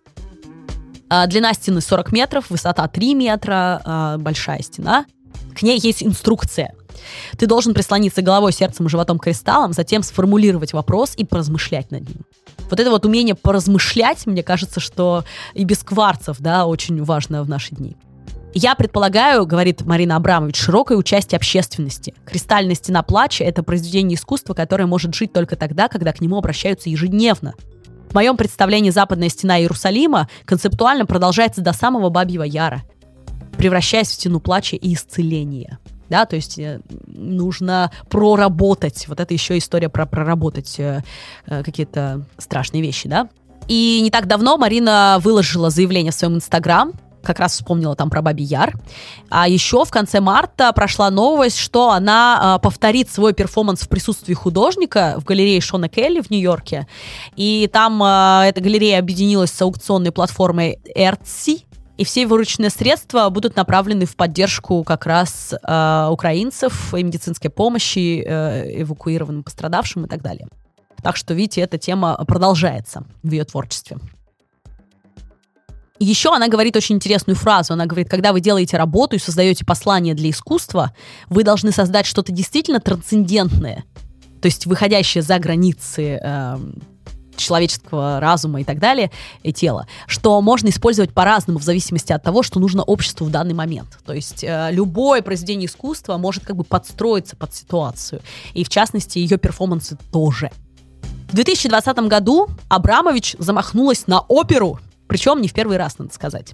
[1.10, 5.06] А, длина стены 40 метров, высота 3 метра, а, большая стена.
[5.56, 6.74] К ней есть инструкция–
[7.38, 12.08] ты должен прислониться головой, сердцем и животом к кристаллам, затем сформулировать вопрос и поразмышлять над
[12.08, 12.26] ним.
[12.70, 15.24] Вот это вот умение поразмышлять, мне кажется, что
[15.54, 17.95] и без кварцев, да, очень важно в наши дни.
[18.54, 22.16] Я предполагаю, говорит Марина Абрамович, широкое участие общественности.
[22.26, 26.89] «Кристальная стена плача»— это произведение искусства, которое может жить только тогда, когда к нему обращаются
[26.89, 27.54] ежедневно.
[28.10, 32.82] В моем представлении западная стена Иерусалима концептуально продолжается до самого Бабьего Яра,
[33.58, 35.78] превращаясь в стену плача и исцеления
[36.10, 41.03] да, то есть э, нужно проработать, вот это еще история про проработать э,
[41.45, 43.30] э, какие-то страшные вещи, да.
[43.68, 46.93] И не так давно Марина выложила заявление в своем инстаграм,
[47.28, 48.74] как раз вспомнила там про Баби Яр.
[49.30, 54.34] А еще в конце марта прошла новость, что она э, повторит свой перформанс в присутствии
[54.34, 56.88] художника в галерее Шона Келли в Нью-Йорке.
[57.36, 61.66] И там э, эта галерея объединилась с аукционной платформой Etsy,
[61.98, 68.24] и все вырученные средства будут направлены в поддержку как раз э, украинцев и медицинской помощи
[68.26, 70.48] э, эвакуированным пострадавшим и так далее.
[71.02, 73.98] Так что, видите, эта тема продолжается в ее творчестве.
[76.00, 77.74] Еще она говорит очень интересную фразу.
[77.74, 80.93] Она говорит, когда вы делаете работу и создаете послание для искусства,
[81.30, 83.84] вы должны создать что-то действительно трансцендентное,
[84.39, 86.58] то есть выходящее за границы э,
[87.40, 89.12] человеческого разума и так далее,
[89.44, 93.54] и тела, что можно использовать по-разному в зависимости от того, что нужно обществу в данный
[93.54, 94.00] момент.
[94.06, 98.22] То есть э, любое произведение искусства может как бы подстроиться под ситуацию.
[98.54, 100.52] И в частности, ее перформансы тоже.
[101.30, 106.54] В 2020 году Абрамович замахнулась на оперу причем не в первый раз, надо сказать.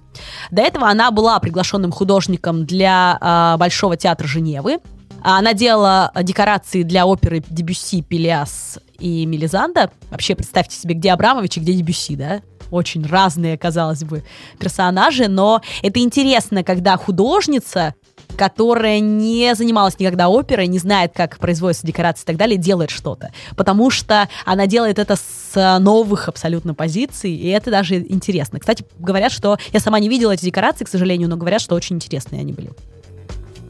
[0.50, 4.78] До этого она была приглашенным художником для э, Большого театра Женевы.
[5.22, 9.90] Она делала декорации для оперы Дебюсси, Пелиас и Мелизанда.
[10.10, 12.40] Вообще, представьте себе, где Абрамович и где Дебюсси, да?
[12.70, 14.24] Очень разные, казалось бы,
[14.58, 17.94] персонажи, но это интересно, когда художница
[18.36, 23.30] которая не занималась никогда оперой, не знает, как производятся декорации и так далее, делает что-то.
[23.54, 28.58] Потому что она делает это с новых абсолютно позиций, и это даже интересно.
[28.58, 29.56] Кстати, говорят, что...
[29.72, 32.72] Я сама не видела эти декорации, к сожалению, но говорят, что очень интересные они были.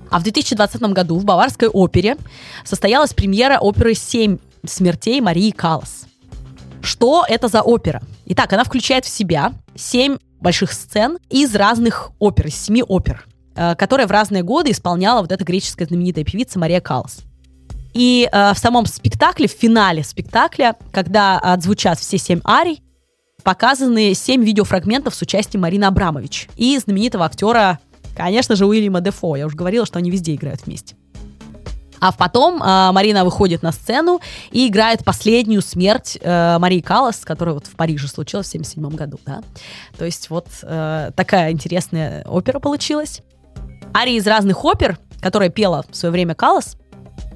[0.09, 2.17] А в 2020 году в Баварской опере
[2.65, 6.07] состоялась премьера оперы «Семь смертей» Марии Калас.
[6.83, 8.03] Что это за опера?
[8.27, 13.27] Итак, она включает в себя семь больших сцен из разных опер, из семи опер.
[13.57, 17.19] Э, которая в разные годы исполняла вот эта греческая знаменитая певица Мария Калас.
[17.93, 22.83] И э, в самом спектакле, в финале спектакля, когда отзвучат все семь арий,
[23.45, 27.79] показаны семь видеофрагментов с участием Марины Абрамович и знаменитого актера,
[28.17, 29.37] конечно же, Уильяма Дефо.
[29.37, 30.97] Я уже говорила, что они везде играют вместе.
[32.05, 37.55] А потом э, Марина выходит на сцену и играет последнюю смерть э, Марии Каллас, которая
[37.55, 39.19] вот в Париже случилась в 1977 году.
[39.25, 39.43] Да?
[39.97, 43.23] То есть вот э, такая интересная опера получилась.
[43.97, 46.77] Арии из разных опер, которые пела в свое время Калас,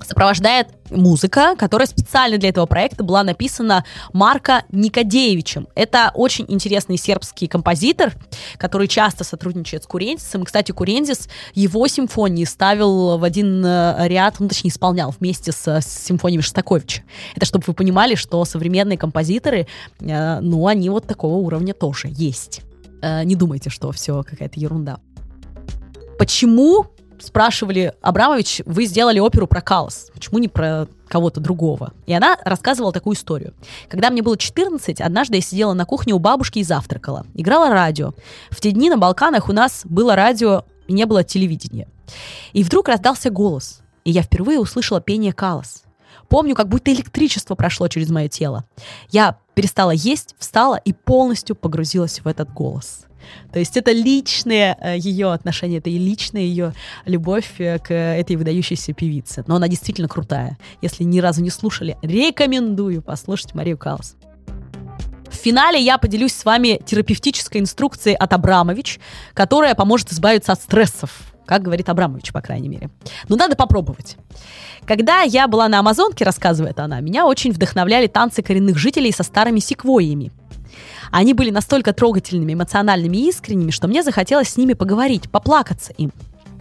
[0.05, 5.69] сопровождает музыка, которая специально для этого проекта была написана Марко Никодеевичем.
[5.75, 8.15] Это очень интересный сербский композитор,
[8.57, 10.43] который часто сотрудничает с Курензисом.
[10.43, 15.67] И, кстати, Курензис его симфонии ставил в один э, ряд, ну, точнее, исполнял вместе с,
[15.67, 17.03] с симфониями Шостаковича.
[17.35, 19.67] Это чтобы вы понимали, что современные композиторы,
[20.01, 22.63] э, ну, они вот такого уровня тоже есть.
[23.03, 24.99] Э, не думайте, что все какая-то ерунда
[26.19, 26.89] почему,
[27.21, 31.93] спрашивали Абрамович, вы сделали оперу про Калос, почему не про кого-то другого?
[32.07, 33.55] И она рассказывала такую историю.
[33.89, 37.27] Когда мне было 14, однажды я сидела на кухне у бабушки и завтракала.
[37.35, 38.15] Играла радио.
[38.51, 41.89] В те дни на Балканах у нас было радио и не было телевидения.
[42.53, 45.85] И вдруг раздался голос, и я впервые услышала пение Калос.
[46.29, 48.65] Помню, как будто электричество прошло через мое тело.
[49.11, 53.08] Я перестала есть, встала и полностью погрузилась в этот голос.
[53.53, 56.73] То есть это личное э, ее отношение, это и личная ее
[57.05, 59.45] любовь э, к этой выдающейся певице.
[59.47, 60.59] Но она действительно крутая.
[60.83, 64.17] Если ни разу не слушали, рекомендую послушать Марию Калас.
[65.31, 68.99] В финале я поделюсь с вами терапевтической инструкцией от Абрамович,
[69.35, 72.91] которая поможет избавиться от стрессов, как говорит Абрамович, по крайней мере.
[73.29, 74.17] Но надо попробовать.
[74.87, 79.61] Когда я была на Амазонке, рассказывает она, меня очень вдохновляли танцы коренных жителей со старыми
[79.61, 80.33] секвойями.
[81.11, 86.13] Они были настолько трогательными, эмоциональными и искренними, что мне захотелось с ними поговорить, поплакаться им.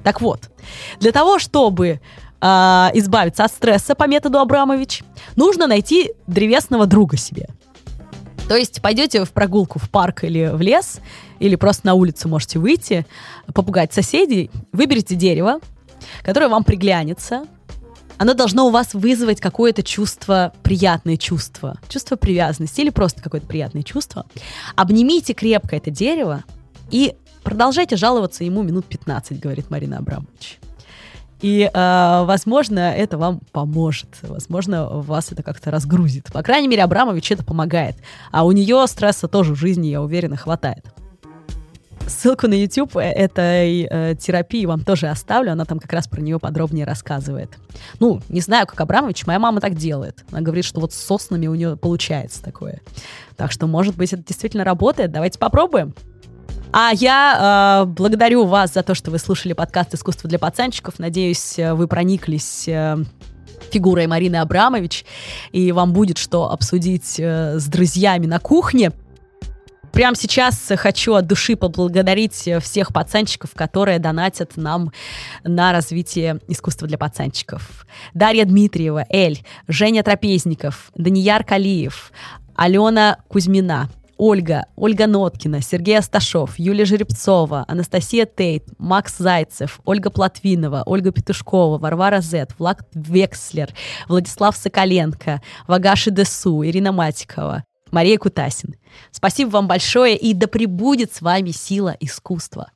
[0.03, 0.49] Так вот,
[0.99, 1.99] для того, чтобы
[2.39, 2.45] э,
[2.93, 5.03] избавиться от стресса по методу Абрамович,
[5.36, 7.47] нужно найти древесного друга себе.
[8.47, 11.01] То есть пойдете в прогулку в парк или в лес,
[11.39, 13.05] или просто на улицу можете выйти,
[13.53, 15.60] попугать соседей, выберите дерево,
[16.24, 17.45] которое вам приглянется,
[18.18, 23.84] оно должно у вас вызвать какое-то чувство, приятное чувство, чувство привязанности или просто какое-то приятное
[23.84, 24.26] чувство.
[24.76, 26.43] Обнимите крепко это дерево
[26.89, 30.59] и продолжайте жаловаться ему минут 15, говорит Марина Абрамович.
[31.41, 34.09] И, э, возможно, это вам поможет.
[34.24, 36.32] Возможно, вас это как-то разгрузит.
[36.34, 37.95] По крайней мере, Абрамович это помогает.
[38.32, 40.86] А у нее стресса тоже в жизни, я уверена, хватает.
[42.08, 45.51] Ссылку на YouTube э, этой э, терапии вам тоже оставлю.
[45.51, 47.49] Она там как раз про нее подробнее рассказывает.
[47.99, 50.24] Ну, не знаю, как Абрамович, моя мама так делает.
[50.32, 52.82] Она говорит, что вот с соснами у нее получается такое.
[53.36, 55.12] Так что, может быть, это действительно работает.
[55.12, 55.93] Давайте попробуем.
[56.72, 60.99] А я э, благодарю вас за то, что вы слушали подкаст «Искусство для пацанчиков».
[60.99, 62.97] Надеюсь, э, вы прониклись э,
[63.72, 65.05] фигурой Марины Абрамович,
[65.51, 68.91] и вам будет что обсудить э, с друзьями на кухне.
[69.97, 74.91] Прямо сейчас хочу от души поблагодарить всех пацанчиков, которые донатят нам
[75.43, 77.83] на развитие искусства для пацанчиков.
[78.13, 82.11] Дарья Дмитриева, Эль, Женя Трапезников, Данияр Калиев,
[82.55, 90.83] Алена Кузьмина, Ольга, Ольга Ноткина, Сергей Асташов, Юлия Жеребцова, Анастасия Тейт, Макс Зайцев, Ольга Платвинова,
[90.85, 93.73] Ольга Петушкова, Варвара Зет, Влад Векслер,
[94.07, 98.75] Владислав Соколенко, Вагаши Десу, Ирина Матикова, Мария Кутасин.
[99.11, 102.71] Спасибо вам большое и да пребудет с вами сила искусства.